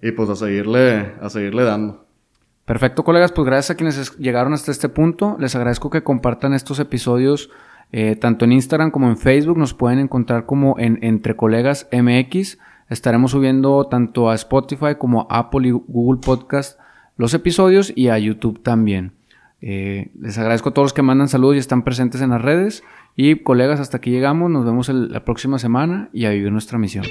y 0.04 0.12
pues 0.12 0.28
a 0.28 0.36
seguirle, 0.36 1.14
a 1.20 1.30
seguirle 1.30 1.64
dando. 1.64 2.04
Perfecto, 2.66 3.04
colegas, 3.04 3.32
pues 3.32 3.46
gracias 3.46 3.70
a 3.70 3.74
quienes 3.74 4.18
llegaron 4.18 4.52
hasta 4.52 4.70
este 4.70 4.90
punto. 4.90 5.36
Les 5.40 5.56
agradezco 5.56 5.88
que 5.90 6.02
compartan 6.04 6.54
estos 6.54 6.78
episodios 6.78 7.50
Eh, 7.96 8.16
tanto 8.16 8.44
en 8.44 8.50
Instagram 8.50 8.90
como 8.90 9.08
en 9.08 9.16
Facebook 9.16 9.56
nos 9.56 9.72
pueden 9.72 10.00
encontrar 10.00 10.46
como 10.46 10.76
en 10.80 10.98
Entre 11.02 11.36
Colegas 11.36 11.86
MX. 11.92 12.58
Estaremos 12.88 13.30
subiendo 13.30 13.86
tanto 13.86 14.30
a 14.30 14.34
Spotify 14.34 14.96
como 14.98 15.28
a 15.30 15.38
Apple 15.38 15.68
y 15.68 15.70
Google 15.70 16.20
Podcast 16.20 16.80
los 17.16 17.34
episodios 17.34 17.92
y 17.94 18.08
a 18.08 18.18
YouTube 18.18 18.62
también. 18.62 19.12
Eh, 19.60 20.10
les 20.18 20.36
agradezco 20.38 20.70
a 20.70 20.74
todos 20.74 20.86
los 20.86 20.92
que 20.92 21.02
mandan 21.02 21.28
saludos 21.28 21.54
y 21.54 21.60
están 21.60 21.84
presentes 21.84 22.20
en 22.20 22.30
las 22.30 22.42
redes. 22.42 22.82
Y 23.14 23.36
colegas, 23.36 23.78
hasta 23.78 23.98
aquí 23.98 24.10
llegamos. 24.10 24.50
Nos 24.50 24.64
vemos 24.64 24.88
la 24.88 25.24
próxima 25.24 25.60
semana 25.60 26.08
y 26.12 26.24
a 26.24 26.30
vivir 26.30 26.50
nuestra 26.50 26.78
misión. 26.78 27.04